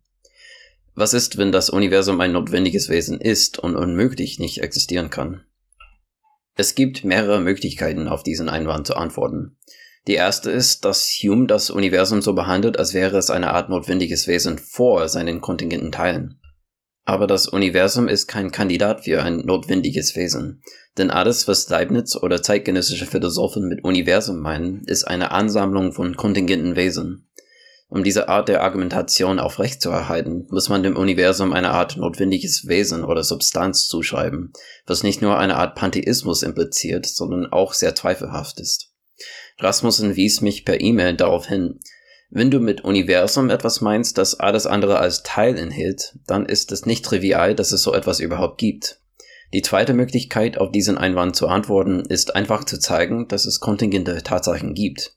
Was 0.94 1.14
ist, 1.14 1.36
wenn 1.36 1.50
das 1.50 1.68
Universum 1.68 2.20
ein 2.20 2.30
notwendiges 2.30 2.88
Wesen 2.88 3.20
ist 3.20 3.58
und 3.58 3.74
unmöglich 3.74 4.38
nicht 4.38 4.58
existieren 4.58 5.10
kann? 5.10 5.42
Es 6.54 6.76
gibt 6.76 7.02
mehrere 7.02 7.40
Möglichkeiten, 7.40 8.06
auf 8.06 8.22
diesen 8.22 8.48
Einwand 8.48 8.86
zu 8.86 8.94
antworten. 8.94 9.56
Die 10.06 10.14
erste 10.14 10.50
ist, 10.50 10.84
dass 10.84 11.08
Hume 11.22 11.46
das 11.46 11.70
Universum 11.70 12.20
so 12.20 12.34
behandelt, 12.34 12.78
als 12.78 12.92
wäre 12.92 13.16
es 13.16 13.30
eine 13.30 13.54
Art 13.54 13.70
notwendiges 13.70 14.26
Wesen 14.26 14.58
vor 14.58 15.08
seinen 15.08 15.40
kontingenten 15.40 15.92
Teilen. 15.92 16.40
Aber 17.06 17.26
das 17.26 17.48
Universum 17.48 18.08
ist 18.08 18.26
kein 18.26 18.50
Kandidat 18.50 19.04
für 19.04 19.22
ein 19.22 19.38
notwendiges 19.38 20.16
Wesen, 20.16 20.62
denn 20.96 21.10
alles, 21.10 21.48
was 21.48 21.68
Leibniz 21.68 22.16
oder 22.16 22.42
zeitgenössische 22.42 23.06
Philosophen 23.06 23.68
mit 23.68 23.84
Universum 23.84 24.40
meinen, 24.40 24.84
ist 24.86 25.04
eine 25.04 25.30
Ansammlung 25.30 25.92
von 25.92 26.16
kontingenten 26.16 26.76
Wesen. 26.76 27.28
Um 27.88 28.02
diese 28.04 28.28
Art 28.28 28.48
der 28.48 28.62
Argumentation 28.62 29.38
aufrechtzuerhalten, 29.38 30.46
muss 30.50 30.68
man 30.68 30.82
dem 30.82 30.96
Universum 30.96 31.52
eine 31.52 31.70
Art 31.70 31.96
notwendiges 31.96 32.66
Wesen 32.66 33.04
oder 33.04 33.22
Substanz 33.22 33.86
zuschreiben, 33.86 34.52
was 34.86 35.02
nicht 35.02 35.20
nur 35.20 35.38
eine 35.38 35.56
Art 35.56 35.74
Pantheismus 35.74 36.42
impliziert, 36.42 37.06
sondern 37.06 37.46
auch 37.52 37.72
sehr 37.74 37.94
zweifelhaft 37.94 38.60
ist. 38.60 38.93
Rasmussen 39.58 40.16
wies 40.16 40.40
mich 40.40 40.64
per 40.64 40.80
E-Mail 40.80 41.14
darauf 41.14 41.46
hin, 41.46 41.80
wenn 42.36 42.50
du 42.50 42.58
mit 42.58 42.82
Universum 42.82 43.48
etwas 43.48 43.80
meinst, 43.80 44.18
das 44.18 44.40
alles 44.40 44.66
andere 44.66 44.98
als 44.98 45.22
Teil 45.22 45.56
enthält, 45.56 46.18
dann 46.26 46.46
ist 46.46 46.72
es 46.72 46.84
nicht 46.84 47.04
trivial, 47.04 47.54
dass 47.54 47.70
es 47.70 47.82
so 47.82 47.94
etwas 47.94 48.18
überhaupt 48.18 48.58
gibt. 48.58 49.00
Die 49.52 49.62
zweite 49.62 49.94
Möglichkeit, 49.94 50.58
auf 50.58 50.72
diesen 50.72 50.98
Einwand 50.98 51.36
zu 51.36 51.46
antworten, 51.46 52.00
ist 52.00 52.34
einfach 52.34 52.64
zu 52.64 52.80
zeigen, 52.80 53.28
dass 53.28 53.46
es 53.46 53.60
kontingente 53.60 54.20
Tatsachen 54.24 54.74
gibt. 54.74 55.14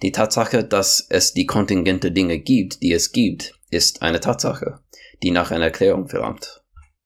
Die 0.00 0.10
Tatsache, 0.10 0.64
dass 0.64 1.06
es 1.10 1.34
die 1.34 1.44
kontingente 1.44 2.12
Dinge 2.12 2.38
gibt, 2.38 2.82
die 2.82 2.94
es 2.94 3.12
gibt, 3.12 3.52
ist 3.70 4.00
eine 4.00 4.20
Tatsache, 4.20 4.80
die 5.22 5.32
nach 5.32 5.50
einer 5.50 5.66
Erklärung 5.66 6.08
verlangt. 6.08 6.62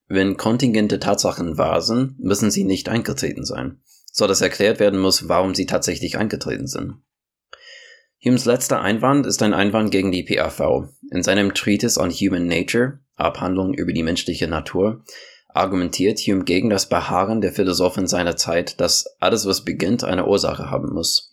Wenn 0.07 0.37
kontingente 0.37 1.01
Tatsachen 1.01 1.57
wahr 1.57 1.81
sind, 1.81 2.17
müssen 2.17 2.49
sie 2.49 2.63
nicht 2.63 2.87
eingetreten 2.87 3.43
sein, 3.43 3.81
so 4.13 4.27
dass 4.27 4.41
erklärt 4.41 4.79
werden 4.79 4.99
muss, 4.99 5.27
warum 5.27 5.55
sie 5.55 5.65
tatsächlich 5.65 6.17
eingetreten 6.17 6.67
sind. 6.67 7.01
Humes 8.25 8.45
letzter 8.45 8.79
Einwand 8.79 9.25
ist 9.25 9.41
ein 9.43 9.53
Einwand 9.53 9.91
gegen 9.91 10.11
die 10.11 10.23
PAV. 10.23 10.87
In 11.11 11.23
seinem 11.23 11.53
Treatise 11.53 11.99
on 11.99 12.11
Human 12.11 12.47
Nature, 12.47 12.99
Abhandlung 13.15 13.73
über 13.73 13.91
die 13.91 14.03
menschliche 14.03 14.47
Natur, 14.47 15.03
argumentiert 15.49 16.19
Hume 16.19 16.45
gegen 16.45 16.69
das 16.69 16.87
Beharren 16.87 17.41
der 17.41 17.51
Philosophen 17.51 18.07
seiner 18.07 18.37
Zeit, 18.37 18.79
dass 18.79 19.05
alles, 19.19 19.45
was 19.45 19.65
beginnt, 19.65 20.03
eine 20.03 20.27
Ursache 20.27 20.69
haben 20.69 20.93
muss. 20.93 21.31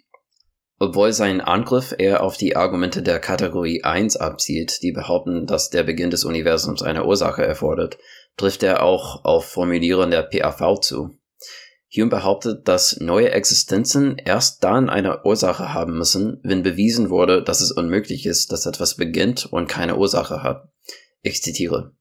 Obwohl 0.78 1.12
sein 1.12 1.42
Angriff 1.42 1.94
eher 1.96 2.22
auf 2.22 2.38
die 2.38 2.56
Argumente 2.56 3.02
der 3.02 3.20
Kategorie 3.20 3.84
1 3.84 4.16
abzielt, 4.16 4.82
die 4.82 4.92
behaupten, 4.92 5.46
dass 5.46 5.68
der 5.68 5.82
Beginn 5.82 6.08
des 6.08 6.24
Universums 6.24 6.82
eine 6.82 7.04
Ursache 7.04 7.44
erfordert, 7.44 7.98
trifft 8.38 8.62
er 8.62 8.82
auch 8.82 9.24
auf 9.24 9.44
Formulieren 9.44 10.10
der 10.10 10.22
PAV 10.22 10.80
zu. 10.80 11.19
Hume 11.92 12.10
behauptet, 12.10 12.68
dass 12.68 13.00
neue 13.00 13.32
Existenzen 13.32 14.16
erst 14.16 14.62
dann 14.62 14.88
eine 14.88 15.24
Ursache 15.24 15.74
haben 15.74 15.98
müssen, 15.98 16.38
wenn 16.44 16.62
bewiesen 16.62 17.10
wurde, 17.10 17.42
dass 17.42 17.60
es 17.60 17.72
unmöglich 17.72 18.26
ist, 18.26 18.52
dass 18.52 18.66
etwas 18.66 18.94
beginnt 18.94 19.46
und 19.46 19.68
keine 19.68 19.96
Ursache 19.96 20.42
hat. 20.42 20.68
Ich 21.22 21.42
zitiere. 21.42 21.92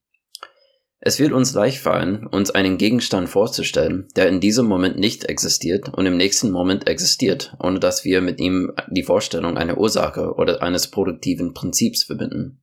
Es 1.02 1.18
wird 1.18 1.32
uns 1.32 1.54
leicht 1.54 1.78
fallen, 1.78 2.26
uns 2.26 2.50
einen 2.50 2.76
Gegenstand 2.76 3.30
vorzustellen, 3.30 4.06
der 4.16 4.28
in 4.28 4.38
diesem 4.38 4.66
Moment 4.66 4.98
nicht 4.98 5.24
existiert 5.24 5.88
und 5.88 6.04
im 6.04 6.18
nächsten 6.18 6.50
Moment 6.50 6.86
existiert, 6.86 7.56
ohne 7.58 7.80
dass 7.80 8.04
wir 8.04 8.20
mit 8.20 8.38
ihm 8.38 8.72
die 8.90 9.02
Vorstellung 9.02 9.56
einer 9.56 9.78
Ursache 9.78 10.34
oder 10.34 10.62
eines 10.62 10.88
produktiven 10.88 11.54
Prinzips 11.54 12.04
verbinden. 12.04 12.62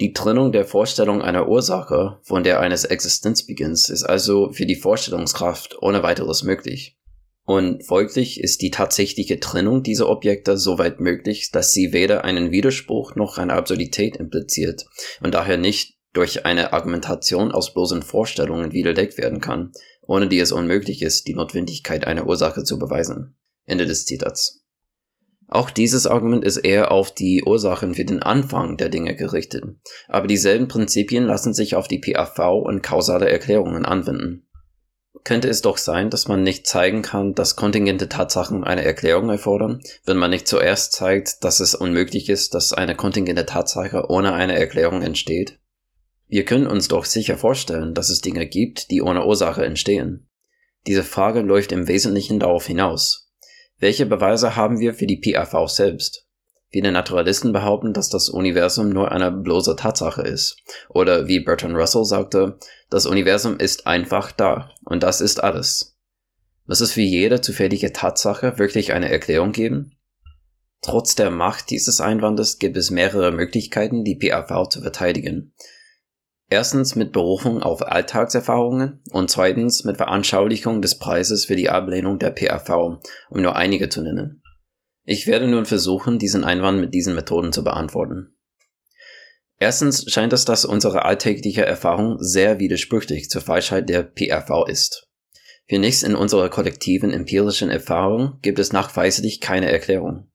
Die 0.00 0.12
Trennung 0.12 0.52
der 0.52 0.64
Vorstellung 0.64 1.22
einer 1.22 1.48
Ursache 1.48 2.20
von 2.22 2.44
der 2.44 2.60
eines 2.60 2.84
Existenzbeginns 2.84 3.88
ist 3.88 4.04
also 4.04 4.52
für 4.52 4.64
die 4.64 4.76
Vorstellungskraft 4.76 5.76
ohne 5.82 6.04
weiteres 6.04 6.44
möglich. 6.44 6.96
Und 7.44 7.84
folglich 7.84 8.40
ist 8.40 8.62
die 8.62 8.70
tatsächliche 8.70 9.40
Trennung 9.40 9.82
dieser 9.82 10.08
Objekte 10.08 10.56
soweit 10.56 11.00
möglich, 11.00 11.50
dass 11.50 11.72
sie 11.72 11.92
weder 11.92 12.24
einen 12.24 12.52
Widerspruch 12.52 13.16
noch 13.16 13.38
eine 13.38 13.54
Absurdität 13.54 14.16
impliziert 14.16 14.84
und 15.20 15.34
daher 15.34 15.56
nicht 15.56 15.98
durch 16.12 16.46
eine 16.46 16.72
Argumentation 16.72 17.50
aus 17.50 17.74
bloßen 17.74 18.02
Vorstellungen 18.02 18.72
widerlegt 18.72 19.18
werden 19.18 19.40
kann, 19.40 19.72
ohne 20.02 20.28
die 20.28 20.38
es 20.38 20.52
unmöglich 20.52 21.02
ist, 21.02 21.26
die 21.26 21.34
Notwendigkeit 21.34 22.06
einer 22.06 22.26
Ursache 22.26 22.62
zu 22.64 22.78
beweisen. 22.78 23.36
Ende 23.64 23.86
des 23.86 24.04
Zitats. 24.04 24.64
Auch 25.48 25.70
dieses 25.70 26.06
Argument 26.06 26.44
ist 26.44 26.58
eher 26.58 26.92
auf 26.92 27.10
die 27.12 27.42
Ursachen 27.42 27.94
für 27.94 28.04
den 28.04 28.22
Anfang 28.22 28.76
der 28.76 28.90
Dinge 28.90 29.16
gerichtet, 29.16 29.64
aber 30.06 30.26
dieselben 30.26 30.68
Prinzipien 30.68 31.24
lassen 31.24 31.54
sich 31.54 31.74
auf 31.74 31.88
die 31.88 31.98
PAV 31.98 32.38
und 32.64 32.82
kausale 32.82 33.30
Erklärungen 33.30 33.86
anwenden. 33.86 34.46
Könnte 35.24 35.48
es 35.48 35.62
doch 35.62 35.78
sein, 35.78 36.10
dass 36.10 36.28
man 36.28 36.42
nicht 36.42 36.66
zeigen 36.66 37.00
kann, 37.02 37.34
dass 37.34 37.56
kontingente 37.56 38.08
Tatsachen 38.08 38.62
eine 38.62 38.84
Erklärung 38.84 39.30
erfordern, 39.30 39.80
wenn 40.04 40.18
man 40.18 40.30
nicht 40.30 40.46
zuerst 40.46 40.92
zeigt, 40.92 41.42
dass 41.44 41.60
es 41.60 41.74
unmöglich 41.74 42.28
ist, 42.28 42.54
dass 42.54 42.74
eine 42.74 42.94
kontingente 42.94 43.46
Tatsache 43.46 44.06
ohne 44.08 44.34
eine 44.34 44.58
Erklärung 44.58 45.02
entsteht? 45.02 45.58
Wir 46.26 46.44
können 46.44 46.66
uns 46.66 46.88
doch 46.88 47.06
sicher 47.06 47.38
vorstellen, 47.38 47.94
dass 47.94 48.10
es 48.10 48.20
Dinge 48.20 48.46
gibt, 48.46 48.90
die 48.90 49.00
ohne 49.00 49.24
Ursache 49.24 49.64
entstehen. 49.64 50.28
Diese 50.86 51.02
Frage 51.02 51.40
läuft 51.40 51.72
im 51.72 51.88
Wesentlichen 51.88 52.38
darauf 52.38 52.66
hinaus. 52.66 53.27
Welche 53.78 54.06
Beweise 54.06 54.56
haben 54.56 54.80
wir 54.80 54.94
für 54.94 55.06
die 55.06 55.20
PAV 55.20 55.68
selbst? 55.68 56.26
Viele 56.70 56.92
Naturalisten 56.92 57.52
behaupten, 57.52 57.94
dass 57.94 58.10
das 58.10 58.28
Universum 58.28 58.90
nur 58.90 59.10
eine 59.10 59.30
bloße 59.30 59.76
Tatsache 59.76 60.22
ist. 60.22 60.56
Oder 60.90 61.26
wie 61.26 61.40
Bertrand 61.40 61.76
Russell 61.76 62.04
sagte, 62.04 62.58
das 62.90 63.06
Universum 63.06 63.58
ist 63.58 63.86
einfach 63.86 64.32
da 64.32 64.70
und 64.84 65.02
das 65.02 65.20
ist 65.20 65.42
alles. 65.42 65.96
Muss 66.66 66.80
es 66.80 66.92
für 66.92 67.00
jede 67.00 67.40
zufällige 67.40 67.92
Tatsache 67.92 68.58
wirklich 68.58 68.92
eine 68.92 69.10
Erklärung 69.10 69.52
geben? 69.52 69.92
Trotz 70.82 71.14
der 71.14 71.30
Macht 71.30 71.70
dieses 71.70 72.00
Einwandes 72.00 72.58
gibt 72.58 72.76
es 72.76 72.90
mehrere 72.90 73.32
Möglichkeiten, 73.32 74.04
die 74.04 74.16
PAV 74.16 74.68
zu 74.68 74.82
verteidigen. 74.82 75.54
Erstens 76.50 76.96
mit 76.96 77.12
Berufung 77.12 77.62
auf 77.62 77.82
Alltagserfahrungen 77.82 79.02
und 79.10 79.30
zweitens 79.30 79.84
mit 79.84 79.98
Veranschaulichung 79.98 80.80
des 80.80 80.98
Preises 80.98 81.44
für 81.44 81.56
die 81.56 81.68
Ablehnung 81.68 82.18
der 82.18 82.30
PAV, 82.30 83.00
um 83.28 83.42
nur 83.42 83.56
einige 83.56 83.90
zu 83.90 84.02
nennen. 84.02 84.42
Ich 85.04 85.26
werde 85.26 85.46
nun 85.46 85.66
versuchen, 85.66 86.18
diesen 86.18 86.44
Einwand 86.44 86.80
mit 86.80 86.94
diesen 86.94 87.14
Methoden 87.14 87.52
zu 87.52 87.64
beantworten. 87.64 88.34
Erstens 89.58 90.10
scheint 90.10 90.32
es, 90.32 90.44
dass 90.44 90.64
unsere 90.64 91.04
alltägliche 91.04 91.66
Erfahrung 91.66 92.16
sehr 92.20 92.58
widersprüchlich 92.58 93.28
zur 93.28 93.42
Falschheit 93.42 93.88
der 93.88 94.02
PRV 94.02 94.66
ist. 94.68 95.08
Für 95.68 95.78
nichts 95.78 96.02
in 96.02 96.14
unserer 96.14 96.48
kollektiven 96.48 97.12
empirischen 97.12 97.68
Erfahrung 97.68 98.38
gibt 98.40 98.58
es 98.58 98.72
nachweislich 98.72 99.40
keine 99.40 99.70
Erklärung. 99.70 100.30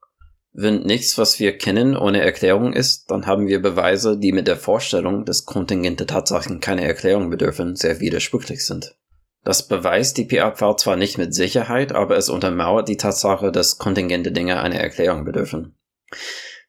Wenn 0.55 0.83
nichts, 0.83 1.17
was 1.17 1.39
wir 1.39 1.57
kennen, 1.57 1.97
ohne 1.97 2.21
Erklärung 2.21 2.73
ist, 2.73 3.09
dann 3.09 3.25
haben 3.25 3.47
wir 3.47 3.59
Beweise, 3.59 4.19
die 4.19 4.31
mit 4.31 4.47
der 4.47 4.55
Vorstellung, 4.55 5.25
dass 5.25 5.45
kontingente 5.45 6.05
Tatsachen 6.05 6.59
keine 6.59 6.83
Erklärung 6.83 7.31
bedürfen, 7.31 7.75
sehr 7.75 7.99
widersprüchlich 7.99 8.63
sind. 8.63 8.95
Das 9.43 9.67
beweist 9.67 10.17
die 10.17 10.25
PRV 10.25 10.75
zwar 10.75 10.95
nicht 10.95 11.17
mit 11.17 11.33
Sicherheit, 11.33 11.91
aber 11.91 12.17
es 12.17 12.29
untermauert 12.29 12.87
die 12.87 12.97
Tatsache, 12.97 13.51
dass 13.51 13.79
kontingente 13.79 14.31
Dinge 14.31 14.61
eine 14.61 14.79
Erklärung 14.79 15.25
bedürfen. 15.25 15.75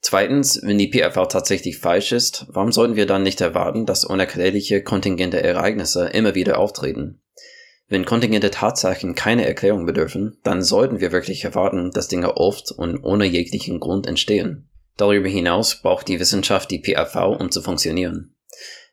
Zweitens, 0.00 0.60
wenn 0.62 0.78
die 0.78 0.88
PRV 0.88 1.28
tatsächlich 1.28 1.78
falsch 1.78 2.12
ist, 2.12 2.46
warum 2.48 2.72
sollten 2.72 2.96
wir 2.96 3.06
dann 3.06 3.22
nicht 3.22 3.40
erwarten, 3.40 3.86
dass 3.86 4.04
unerklärliche 4.04 4.82
kontingente 4.82 5.42
Ereignisse 5.42 6.08
immer 6.08 6.34
wieder 6.34 6.58
auftreten? 6.58 7.20
Wenn 7.88 8.06
kontingente 8.06 8.50
Tatsachen 8.50 9.14
keine 9.14 9.46
Erklärung 9.46 9.84
bedürfen, 9.84 10.38
dann 10.42 10.62
sollten 10.62 11.00
wir 11.00 11.12
wirklich 11.12 11.44
erwarten, 11.44 11.90
dass 11.90 12.08
Dinge 12.08 12.36
oft 12.36 12.72
und 12.72 13.02
ohne 13.04 13.26
jeglichen 13.26 13.78
Grund 13.78 14.06
entstehen. 14.06 14.68
Darüber 14.96 15.28
hinaus 15.28 15.82
braucht 15.82 16.08
die 16.08 16.20
Wissenschaft 16.20 16.70
die 16.70 16.78
PRV, 16.78 17.38
um 17.38 17.50
zu 17.50 17.60
funktionieren. 17.60 18.34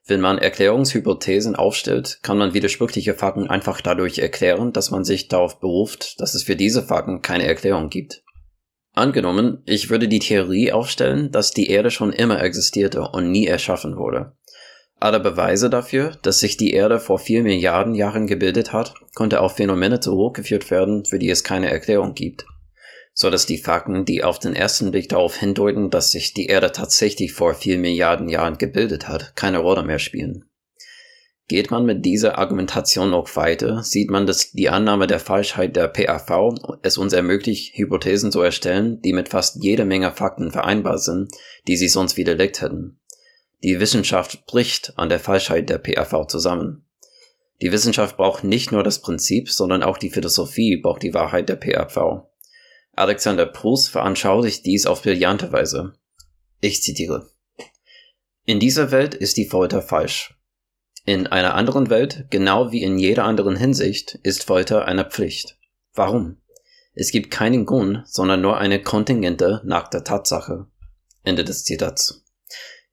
Wenn 0.05 0.19
man 0.19 0.39
Erklärungshypothesen 0.39 1.55
aufstellt, 1.55 2.19
kann 2.23 2.37
man 2.37 2.53
widersprüchliche 2.53 3.13
Fakten 3.13 3.47
einfach 3.47 3.81
dadurch 3.81 4.17
erklären, 4.19 4.73
dass 4.73 4.91
man 4.91 5.05
sich 5.05 5.27
darauf 5.27 5.59
beruft, 5.59 6.19
dass 6.19 6.33
es 6.33 6.43
für 6.43 6.55
diese 6.55 6.83
Fakten 6.83 7.21
keine 7.21 7.45
Erklärung 7.45 7.89
gibt. 7.89 8.23
Angenommen, 8.93 9.61
ich 9.65 9.89
würde 9.89 10.09
die 10.09 10.19
Theorie 10.19 10.71
aufstellen, 10.73 11.31
dass 11.31 11.51
die 11.51 11.69
Erde 11.69 11.91
schon 11.91 12.11
immer 12.11 12.43
existierte 12.43 13.03
und 13.03 13.31
nie 13.31 13.45
erschaffen 13.45 13.95
wurde. 13.95 14.35
Alle 15.01 15.19
Beweise 15.19 15.71
dafür, 15.71 16.15
dass 16.21 16.41
sich 16.41 16.57
die 16.57 16.73
Erde 16.73 16.99
vor 16.99 17.17
vier 17.17 17.41
Milliarden 17.41 17.95
Jahren 17.95 18.27
gebildet 18.27 18.71
hat, 18.71 18.93
konnte 19.15 19.41
auf 19.41 19.55
Phänomene 19.55 19.99
zurückgeführt 19.99 20.69
werden, 20.69 21.05
für 21.05 21.17
die 21.17 21.31
es 21.31 21.43
keine 21.43 21.71
Erklärung 21.71 22.13
gibt. 22.13 22.45
So 23.15 23.31
dass 23.31 23.47
die 23.47 23.57
Fakten, 23.57 24.05
die 24.05 24.23
auf 24.23 24.37
den 24.37 24.55
ersten 24.55 24.91
Blick 24.91 25.09
darauf 25.09 25.35
hindeuten, 25.35 25.89
dass 25.89 26.11
sich 26.11 26.35
die 26.35 26.45
Erde 26.45 26.71
tatsächlich 26.71 27.33
vor 27.33 27.55
vier 27.55 27.79
Milliarden 27.79 28.29
Jahren 28.29 28.59
gebildet 28.59 29.07
hat, 29.07 29.35
keine 29.35 29.57
Rolle 29.57 29.81
mehr 29.81 29.97
spielen. 29.97 30.45
Geht 31.47 31.71
man 31.71 31.83
mit 31.83 32.05
dieser 32.05 32.37
Argumentation 32.37 33.09
noch 33.09 33.35
weiter, 33.35 33.81
sieht 33.81 34.11
man, 34.11 34.27
dass 34.27 34.51
die 34.51 34.69
Annahme 34.69 35.07
der 35.07 35.19
Falschheit 35.19 35.75
der 35.75 35.87
PAV 35.87 36.53
es 36.83 36.99
uns 36.99 37.13
ermöglicht, 37.13 37.75
Hypothesen 37.75 38.31
zu 38.31 38.41
erstellen, 38.41 39.01
die 39.01 39.13
mit 39.13 39.29
fast 39.29 39.63
jeder 39.63 39.85
Menge 39.85 40.11
Fakten 40.11 40.51
vereinbar 40.51 40.99
sind, 40.99 41.31
die 41.67 41.75
sie 41.75 41.87
sonst 41.87 42.17
widerlegt 42.17 42.61
hätten. 42.61 43.00
Die 43.63 43.79
Wissenschaft 43.79 44.45
bricht 44.47 44.93
an 44.97 45.09
der 45.09 45.19
Falschheit 45.19 45.69
der 45.69 45.77
PAV 45.77 46.27
zusammen. 46.27 46.85
Die 47.61 47.71
Wissenschaft 47.71 48.17
braucht 48.17 48.43
nicht 48.43 48.71
nur 48.71 48.83
das 48.83 49.01
Prinzip, 49.01 49.49
sondern 49.49 49.83
auch 49.83 49.99
die 49.99 50.09
Philosophie 50.09 50.77
braucht 50.77 51.03
die 51.03 51.13
Wahrheit 51.13 51.47
der 51.47 51.57
PAV. 51.57 52.23
Alexander 52.93 53.45
Proust 53.45 53.89
veranschaulicht 53.89 54.65
dies 54.65 54.87
auf 54.87 55.03
brillante 55.03 55.51
Weise. 55.51 55.93
Ich 56.59 56.81
zitiere. 56.81 57.29
In 58.45 58.59
dieser 58.59 58.91
Welt 58.91 59.13
ist 59.13 59.37
die 59.37 59.47
Folter 59.47 59.81
falsch. 59.81 60.35
In 61.05 61.27
einer 61.27 61.53
anderen 61.55 61.89
Welt, 61.89 62.25
genau 62.29 62.71
wie 62.71 62.83
in 62.83 62.97
jeder 62.97 63.25
anderen 63.25 63.55
Hinsicht, 63.55 64.19
ist 64.23 64.43
Folter 64.43 64.85
eine 64.85 65.05
Pflicht. 65.05 65.57
Warum? 65.93 66.37
Es 66.93 67.11
gibt 67.11 67.31
keinen 67.31 67.65
Grund, 67.65 68.03
sondern 68.07 68.41
nur 68.41 68.57
eine 68.57 68.81
kontingente 68.81 69.61
nackte 69.63 70.03
Tatsache. 70.03 70.67
Ende 71.23 71.43
des 71.43 71.63
Zitats. 71.63 72.20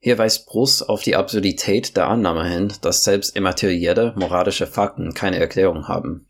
Hier 0.01 0.17
weist 0.17 0.45
Bruce 0.45 0.81
auf 0.81 1.03
die 1.03 1.17
Absurdität 1.17 1.97
der 1.97 2.07
Annahme 2.07 2.49
hin, 2.49 2.73
dass 2.81 3.03
selbst 3.03 3.35
immaterielle 3.35 4.13
moralische 4.15 4.65
Fakten 4.65 5.13
keine 5.13 5.39
Erklärung 5.39 5.89
haben. 5.89 6.27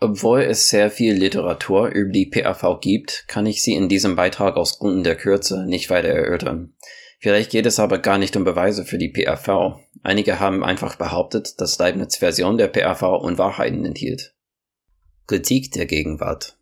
Obwohl 0.00 0.40
es 0.40 0.70
sehr 0.70 0.90
viel 0.90 1.14
Literatur 1.14 1.88
über 1.88 2.10
die 2.10 2.26
PAV 2.26 2.80
gibt, 2.80 3.24
kann 3.28 3.46
ich 3.46 3.62
sie 3.62 3.74
in 3.74 3.88
diesem 3.88 4.16
Beitrag 4.16 4.56
aus 4.56 4.78
Gründen 4.78 5.04
der 5.04 5.14
Kürze 5.14 5.64
nicht 5.66 5.90
weiter 5.90 6.08
erörtern. 6.08 6.74
Vielleicht 7.20 7.52
geht 7.52 7.66
es 7.66 7.78
aber 7.78 7.98
gar 7.98 8.18
nicht 8.18 8.34
um 8.34 8.42
Beweise 8.42 8.84
für 8.84 8.98
die 8.98 9.10
PAV. 9.10 9.76
Einige 10.02 10.40
haben 10.40 10.64
einfach 10.64 10.96
behauptet, 10.96 11.60
dass 11.60 11.78
Leibniz 11.78 12.16
Version 12.16 12.58
der 12.58 12.66
PAV 12.66 13.02
Unwahrheiten 13.22 13.84
enthielt. 13.84 14.34
Kritik 15.28 15.70
der 15.70 15.86
Gegenwart. 15.86 16.56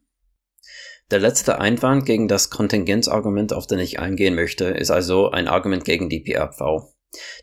Der 1.11 1.19
letzte 1.19 1.59
Einwand 1.59 2.07
gegen 2.07 2.29
das 2.29 2.51
Kontingenzargument, 2.51 3.53
auf 3.53 3.67
den 3.67 3.81
ich 3.81 3.99
eingehen 3.99 4.37
möchte, 4.37 4.67
ist 4.67 4.93
also 4.93 5.31
ein 5.31 5.49
Argument 5.49 5.85
gegen 5.85 6.09
die 6.09 6.21
PAV. 6.21 6.93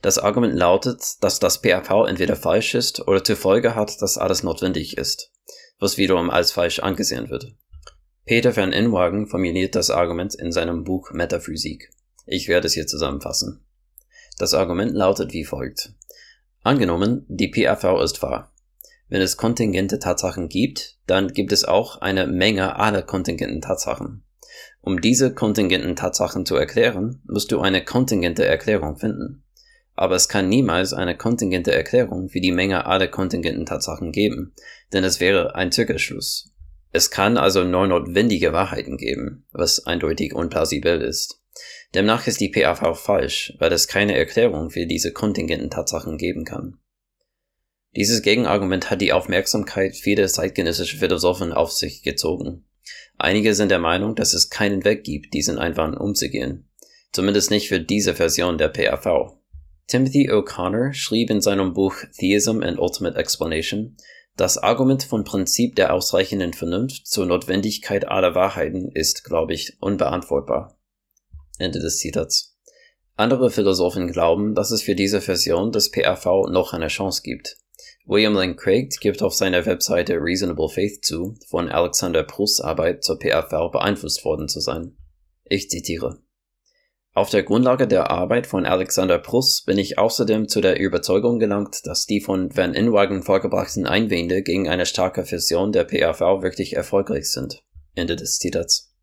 Das 0.02 0.18
Argument 0.18 0.56
lautet, 0.56 1.02
dass 1.22 1.40
das 1.40 1.62
PAV 1.62 2.08
entweder 2.08 2.38
falsch 2.38 2.76
ist 2.76 3.06
oder 3.06 3.24
zur 3.24 3.36
Folge 3.36 3.76
hat, 3.76 4.02
dass 4.02 4.18
alles 4.18 4.42
notwendig 4.42 4.98
ist, 4.98 5.34
was 5.80 5.98
wiederum 5.98 6.30
als 6.30 6.54
falsch 6.54 6.80
angesehen 6.80 7.30
wird. 7.30 7.54
Peter 8.26 8.56
van 8.56 8.72
Inwagen 8.72 9.28
formuliert 9.28 9.76
das 9.76 9.90
Argument 9.90 10.34
in 10.36 10.54
seinem 10.54 10.86
Buch 10.86 11.12
Metaphysik. 11.12 11.90
Ich 12.26 12.48
werde 12.48 12.68
es 12.68 12.74
hier 12.74 12.88
zusammenfassen. 12.88 13.66
Das 14.38 14.54
Argument 14.54 14.94
lautet 14.94 15.34
wie 15.34 15.44
folgt. 15.44 15.94
Angenommen, 16.62 17.26
die 17.28 17.50
PAV 17.50 18.02
ist 18.02 18.22
wahr. 18.22 18.54
Wenn 19.10 19.22
es 19.22 19.38
kontingente 19.38 20.00
Tatsachen 20.00 20.50
gibt, 20.50 20.98
dann 21.08 21.30
gibt 21.30 21.52
es 21.54 21.64
auch 21.64 22.02
eine 22.02 22.28
Menge 22.28 22.76
aller 22.78 23.02
kontingenten 23.02 23.62
Tatsachen. 23.62 24.24
Um 24.82 25.02
diese 25.02 25.34
kontingenten 25.34 25.96
Tatsachen 25.96 26.46
zu 26.46 26.56
erklären, 26.56 27.22
musst 27.26 27.52
du 27.52 27.60
eine 27.60 27.84
kontingente 27.84 28.46
Erklärung 28.46 28.98
finden. 28.98 29.44
Aber 29.96 30.16
es 30.16 30.30
kann 30.30 30.50
niemals 30.50 30.94
eine 30.94 31.18
kontingente 31.18 31.74
Erklärung 31.74 32.30
für 32.30 32.42
die 32.42 32.52
Menge 32.52 32.86
aller 32.86 33.08
kontingenten 33.08 33.66
Tatsachen 33.66 34.12
geben, 34.12 34.54
denn 34.94 35.04
es 35.04 35.20
wäre 35.20 35.56
ein 35.56 35.72
Zirkelschluss. 35.72 36.54
Es 36.92 37.10
kann 37.10 37.38
also 37.38 37.64
nur 37.64 37.88
notwendige 37.88 38.54
Wahrheiten 38.54 38.98
geben, 38.98 39.46
was 39.52 39.86
eindeutig 39.86 40.34
unplausibel 40.34 41.02
ist. 41.02 41.42
Demnach 41.96 42.28
ist 42.28 42.40
die 42.40 42.50
PAV 42.50 42.98
falsch, 42.98 43.54
weil 43.60 43.72
es 43.72 43.88
keine 43.88 44.18
Erklärung 44.18 44.70
für 44.70 44.86
diese 44.86 45.14
kontingenten 45.14 45.70
Tatsachen 45.70 46.18
geben 46.18 46.44
kann. 46.44 46.78
Dieses 47.96 48.22
Gegenargument 48.22 48.90
hat 48.90 49.02
die 49.02 49.14
Aufmerksamkeit 49.14 49.96
vieler 49.96 50.28
zeitgenössischer 50.28 50.98
Philosophen 50.98 51.54
auf 51.54 51.72
sich 51.72 52.04
gezogen. 52.04 52.66
Einige 53.18 53.56
sind 53.56 53.70
der 53.70 53.80
Meinung, 53.80 54.16
dass 54.16 54.34
es 54.34 54.50
keinen 54.50 54.86
Weg 54.86 55.04
gibt, 55.04 55.34
diesen 55.34 55.58
Einwand 55.58 55.98
umzugehen. 55.98 56.70
Zumindest 57.12 57.50
nicht 57.50 57.68
für 57.70 57.80
diese 57.80 58.14
Version 58.14 58.58
der 58.58 58.70
PAV. 58.70 59.38
Timothy 59.88 60.30
O'Connor 60.30 60.94
schrieb 60.94 61.30
in 61.30 61.42
seinem 61.42 61.74
Buch 61.74 61.96
Theism 62.20 62.62
and 62.62 62.78
Ultimate 62.78 63.18
Explanation, 63.18 63.98
das 64.36 64.60
Argument 64.60 65.02
von 65.02 65.24
Prinzip 65.24 65.76
der 65.76 65.94
ausreichenden 65.94 66.54
Vernunft 66.54 67.08
zur 67.08 67.26
Notwendigkeit 67.26 68.08
aller 68.08 68.36
Wahrheiten 68.36 68.92
ist, 68.92 69.24
glaube 69.24 69.54
ich, 69.54 69.82
unbeantwortbar. 69.82 70.78
Ende 71.58 71.80
des 71.80 71.98
Zitats. 71.98 72.56
Andere 73.16 73.50
Philosophen 73.50 74.12
glauben, 74.12 74.54
dass 74.54 74.70
es 74.70 74.84
für 74.84 74.94
diese 74.94 75.22
Version 75.22 75.72
des 75.72 75.90
PRV 75.90 76.50
noch 76.52 76.74
eine 76.74 76.88
Chance 76.88 77.24
gibt. 77.24 77.58
William 78.10 78.36
Lane 78.36 78.56
Craig 78.56 78.98
gibt 79.02 79.22
auf 79.22 79.34
seiner 79.34 79.66
Webseite 79.66 80.14
Reasonable 80.14 80.70
Faith 80.70 81.04
zu, 81.04 81.36
von 81.50 81.68
Alexander 81.68 82.24
Prousts 82.24 82.62
Arbeit 82.62 83.04
zur 83.04 83.20
PRV 83.20 83.70
beeinflusst 83.70 84.24
worden 84.24 84.48
zu 84.48 84.62
sein. 84.62 84.96
Ich 85.44 85.70
zitiere. 85.70 86.22
Auf 87.14 87.30
der 87.30 87.44
Grundlage 87.44 87.86
der 87.86 88.10
Arbeit 88.10 88.48
von 88.48 88.66
Alexander 88.66 89.18
Proust 89.20 89.66
bin 89.66 89.78
ich 89.78 89.98
außerdem 89.98 90.48
zu 90.48 90.62
der 90.62 90.80
Überzeugung 90.80 91.38
gelangt, 91.38 91.86
dass 91.86 92.06
die 92.06 92.22
von 92.22 92.56
Van 92.56 92.74
Inwagen 92.74 93.24
vorgebrachten 93.24 93.86
Einwände 93.86 94.42
gegen 94.42 94.70
eine 94.70 94.86
starke 94.86 95.26
Version 95.26 95.74
der 95.74 95.84
PRV 95.84 96.42
wirklich 96.42 96.78
erfolgreich 96.78 97.30
sind. 97.30 97.62
Ende 97.94 98.16
des 98.16 98.38
Zitats. 98.38 98.96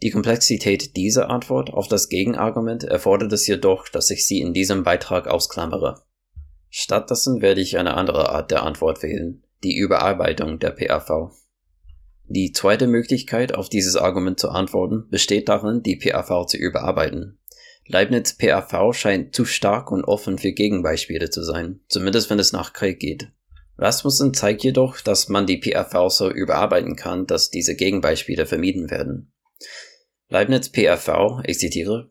Die 0.00 0.10
Komplexität 0.10 0.94
dieser 0.94 1.28
Antwort 1.28 1.70
auf 1.70 1.88
das 1.88 2.08
Gegenargument 2.08 2.84
erfordert 2.84 3.32
es 3.32 3.48
jedoch, 3.48 3.88
dass 3.88 4.10
ich 4.10 4.26
sie 4.26 4.40
in 4.40 4.52
diesem 4.52 4.84
Beitrag 4.84 5.26
ausklammere. 5.26 6.04
Stattdessen 6.74 7.42
werde 7.42 7.60
ich 7.60 7.76
eine 7.76 7.92
andere 7.98 8.30
Art 8.30 8.50
der 8.50 8.62
Antwort 8.62 9.02
wählen, 9.02 9.44
die 9.62 9.76
Überarbeitung 9.76 10.58
der 10.58 10.70
PAV. 10.70 11.30
Die 12.24 12.52
zweite 12.52 12.86
Möglichkeit, 12.86 13.54
auf 13.54 13.68
dieses 13.68 13.94
Argument 13.94 14.40
zu 14.40 14.48
antworten, 14.48 15.06
besteht 15.10 15.50
darin, 15.50 15.82
die 15.82 15.96
PAV 15.96 16.46
zu 16.46 16.56
überarbeiten. 16.56 17.38
Leibniz 17.86 18.38
PAV 18.38 18.94
scheint 18.94 19.36
zu 19.36 19.44
stark 19.44 19.92
und 19.92 20.04
offen 20.04 20.38
für 20.38 20.52
Gegenbeispiele 20.52 21.28
zu 21.28 21.42
sein, 21.42 21.80
zumindest 21.88 22.30
wenn 22.30 22.38
es 22.38 22.54
nach 22.54 22.72
Krieg 22.72 22.98
geht. 22.98 23.28
Rasmussen 23.76 24.32
zeigt 24.32 24.64
jedoch, 24.64 25.02
dass 25.02 25.28
man 25.28 25.44
die 25.44 25.58
PAV 25.58 26.08
so 26.08 26.30
überarbeiten 26.30 26.96
kann, 26.96 27.26
dass 27.26 27.50
diese 27.50 27.76
Gegenbeispiele 27.76 28.46
vermieden 28.46 28.90
werden. 28.90 29.30
Leibniz 30.30 30.70
PFV, 30.70 31.42
ich 31.44 31.58
zitiere, 31.58 32.08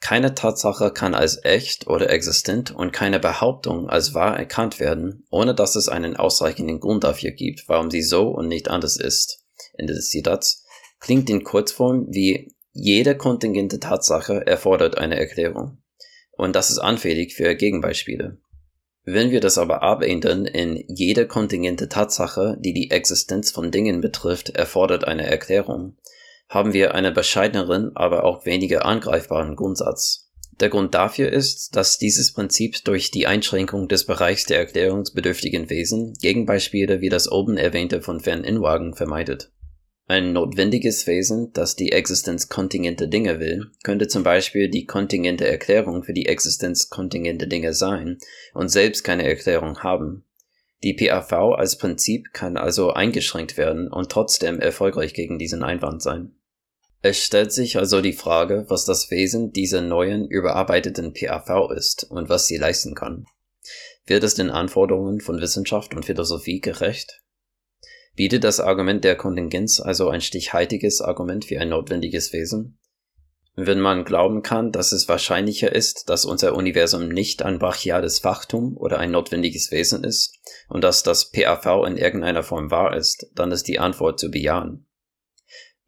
keine 0.00 0.34
Tatsache 0.34 0.92
kann 0.92 1.14
als 1.14 1.44
echt 1.44 1.86
oder 1.86 2.10
existent 2.10 2.70
und 2.70 2.92
keine 2.92 3.18
Behauptung 3.18 3.88
als 3.88 4.14
wahr 4.14 4.38
erkannt 4.38 4.78
werden, 4.80 5.26
ohne 5.30 5.54
dass 5.54 5.76
es 5.76 5.88
einen 5.88 6.16
ausreichenden 6.16 6.80
Grund 6.80 7.04
dafür 7.04 7.32
gibt, 7.32 7.68
warum 7.68 7.90
sie 7.90 8.02
so 8.02 8.28
und 8.28 8.48
nicht 8.48 8.68
anders 8.68 8.96
ist. 8.96 9.44
Ende 9.74 9.94
des 9.94 10.08
Zitats. 10.08 10.64
Klingt 11.00 11.28
in 11.30 11.44
Kurzform 11.44 12.06
wie 12.10 12.54
jede 12.72 13.16
kontingente 13.16 13.80
Tatsache 13.80 14.46
erfordert 14.46 14.98
eine 14.98 15.18
Erklärung. 15.18 15.78
Und 16.32 16.54
das 16.54 16.70
ist 16.70 16.78
anfällig 16.78 17.34
für 17.34 17.54
Gegenbeispiele. 17.56 18.38
Wenn 19.04 19.30
wir 19.30 19.40
das 19.40 19.58
aber 19.58 19.82
abändern 19.82 20.44
in 20.44 20.84
jede 20.86 21.26
kontingente 21.26 21.88
Tatsache, 21.88 22.56
die 22.60 22.74
die 22.74 22.90
Existenz 22.90 23.50
von 23.50 23.70
Dingen 23.70 24.00
betrifft, 24.00 24.50
erfordert 24.50 25.04
eine 25.04 25.26
Erklärung, 25.26 25.96
haben 26.48 26.72
wir 26.72 26.94
einen 26.94 27.14
bescheideneren, 27.14 27.94
aber 27.94 28.24
auch 28.24 28.46
weniger 28.46 28.84
angreifbaren 28.84 29.56
Grundsatz. 29.56 30.28
Der 30.60 30.70
Grund 30.70 30.94
dafür 30.94 31.32
ist, 31.32 31.76
dass 31.76 31.98
dieses 31.98 32.32
Prinzip 32.32 32.82
durch 32.84 33.10
die 33.10 33.26
Einschränkung 33.26 33.86
des 33.86 34.06
Bereichs 34.06 34.44
der 34.46 34.58
erklärungsbedürftigen 34.58 35.70
Wesen 35.70 36.14
Gegenbeispiele 36.20 37.00
wie 37.00 37.10
das 37.10 37.30
oben 37.30 37.56
erwähnte 37.56 38.02
von 38.02 38.24
Van 38.24 38.42
Inwagen 38.42 38.94
vermeidet. 38.94 39.52
Ein 40.08 40.32
notwendiges 40.32 41.06
Wesen, 41.06 41.52
das 41.52 41.76
die 41.76 41.92
Existenz 41.92 42.48
kontingente 42.48 43.08
Dinge 43.08 43.40
will, 43.40 43.66
könnte 43.84 44.08
zum 44.08 44.22
Beispiel 44.22 44.70
die 44.70 44.86
kontingente 44.86 45.46
Erklärung 45.46 46.02
für 46.02 46.14
die 46.14 46.26
Existenz 46.26 46.88
kontingente 46.88 47.46
Dinge 47.46 47.74
sein 47.74 48.18
und 48.54 48.68
selbst 48.68 49.04
keine 49.04 49.28
Erklärung 49.28 49.80
haben. 49.80 50.24
Die 50.82 50.94
PAV 50.94 51.32
als 51.56 51.76
Prinzip 51.76 52.32
kann 52.32 52.56
also 52.56 52.92
eingeschränkt 52.92 53.58
werden 53.58 53.92
und 53.92 54.10
trotzdem 54.10 54.60
erfolgreich 54.60 55.12
gegen 55.12 55.38
diesen 55.38 55.62
Einwand 55.62 56.02
sein. 56.02 56.37
Es 57.00 57.22
stellt 57.22 57.52
sich 57.52 57.78
also 57.78 58.00
die 58.00 58.12
Frage, 58.12 58.64
was 58.68 58.84
das 58.84 59.10
Wesen 59.10 59.52
dieser 59.52 59.80
neuen, 59.80 60.26
überarbeiteten 60.26 61.12
PAV 61.12 61.70
ist 61.70 62.04
und 62.10 62.28
was 62.28 62.48
sie 62.48 62.56
leisten 62.56 62.94
kann. 62.94 63.24
Wird 64.04 64.24
es 64.24 64.34
den 64.34 64.50
Anforderungen 64.50 65.20
von 65.20 65.40
Wissenschaft 65.40 65.94
und 65.94 66.06
Philosophie 66.06 66.60
gerecht? 66.60 67.22
Bietet 68.16 68.42
das 68.42 68.58
Argument 68.58 69.04
der 69.04 69.14
Kontingenz 69.14 69.78
also 69.78 70.08
ein 70.08 70.20
stichhaltiges 70.20 71.00
Argument 71.00 71.44
für 71.44 71.60
ein 71.60 71.68
notwendiges 71.68 72.32
Wesen? 72.32 72.80
Wenn 73.54 73.78
man 73.78 74.04
glauben 74.04 74.42
kann, 74.42 74.72
dass 74.72 74.90
es 74.90 75.08
wahrscheinlicher 75.08 75.72
ist, 75.72 76.08
dass 76.08 76.24
unser 76.24 76.56
Universum 76.56 77.08
nicht 77.08 77.42
ein 77.42 77.60
brachiales 77.60 78.18
Fachtum 78.18 78.76
oder 78.76 78.98
ein 78.98 79.12
notwendiges 79.12 79.70
Wesen 79.70 80.02
ist 80.02 80.36
und 80.68 80.82
dass 80.82 81.04
das 81.04 81.30
PAV 81.30 81.86
in 81.86 81.96
irgendeiner 81.96 82.42
Form 82.42 82.72
wahr 82.72 82.96
ist, 82.96 83.30
dann 83.34 83.52
ist 83.52 83.68
die 83.68 83.78
Antwort 83.78 84.18
zu 84.18 84.30
bejahen. 84.32 84.87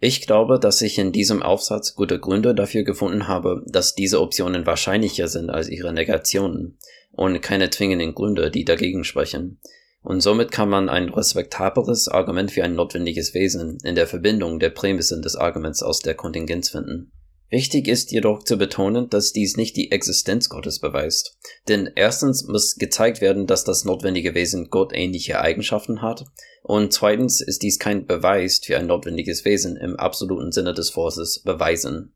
Ich 0.02 0.26
glaube, 0.26 0.58
dass 0.58 0.80
ich 0.80 0.98
in 0.98 1.12
diesem 1.12 1.42
Aufsatz 1.42 1.94
gute 1.94 2.18
Gründe 2.18 2.54
dafür 2.54 2.84
gefunden 2.84 3.28
habe, 3.28 3.62
dass 3.66 3.94
diese 3.94 4.22
Optionen 4.22 4.64
wahrscheinlicher 4.64 5.28
sind 5.28 5.50
als 5.50 5.68
ihre 5.68 5.92
Negationen 5.92 6.78
und 7.12 7.42
keine 7.42 7.68
zwingenden 7.68 8.14
Gründe, 8.14 8.50
die 8.50 8.64
dagegen 8.64 9.04
sprechen. 9.04 9.60
Und 10.02 10.22
somit 10.22 10.50
kann 10.52 10.70
man 10.70 10.88
ein 10.88 11.10
respektables 11.10 12.08
Argument 12.08 12.50
für 12.50 12.64
ein 12.64 12.74
notwendiges 12.74 13.34
Wesen 13.34 13.76
in 13.84 13.94
der 13.94 14.06
Verbindung 14.06 14.58
der 14.58 14.70
Prämissen 14.70 15.20
des 15.20 15.36
Arguments 15.36 15.82
aus 15.82 16.00
der 16.00 16.14
Kontingenz 16.14 16.70
finden. 16.70 17.12
Wichtig 17.50 17.86
ist 17.86 18.12
jedoch 18.12 18.44
zu 18.44 18.56
betonen, 18.56 19.10
dass 19.10 19.32
dies 19.32 19.58
nicht 19.58 19.76
die 19.76 19.90
Existenz 19.90 20.48
Gottes 20.48 20.78
beweist. 20.78 21.36
Denn 21.68 21.90
erstens 21.94 22.46
muss 22.46 22.76
gezeigt 22.76 23.20
werden, 23.20 23.46
dass 23.46 23.64
das 23.64 23.84
notwendige 23.84 24.34
Wesen 24.34 24.70
gottähnliche 24.70 25.40
Eigenschaften 25.40 26.00
hat, 26.00 26.24
und 26.62 26.92
zweitens 26.92 27.40
ist 27.40 27.62
dies 27.62 27.78
kein 27.78 28.06
Beweis 28.06 28.60
für 28.62 28.76
ein 28.76 28.86
notwendiges 28.86 29.44
Wesen 29.44 29.76
im 29.76 29.96
absoluten 29.96 30.52
Sinne 30.52 30.74
des 30.74 30.96
Wortes 30.96 31.42
beweisen. 31.42 32.14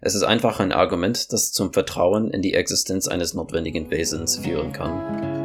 Es 0.00 0.14
ist 0.14 0.22
einfach 0.22 0.60
ein 0.60 0.72
Argument, 0.72 1.32
das 1.32 1.52
zum 1.52 1.72
Vertrauen 1.72 2.30
in 2.30 2.42
die 2.42 2.54
Existenz 2.54 3.08
eines 3.08 3.34
notwendigen 3.34 3.90
Wesens 3.90 4.36
führen 4.36 4.72
kann. 4.72 5.37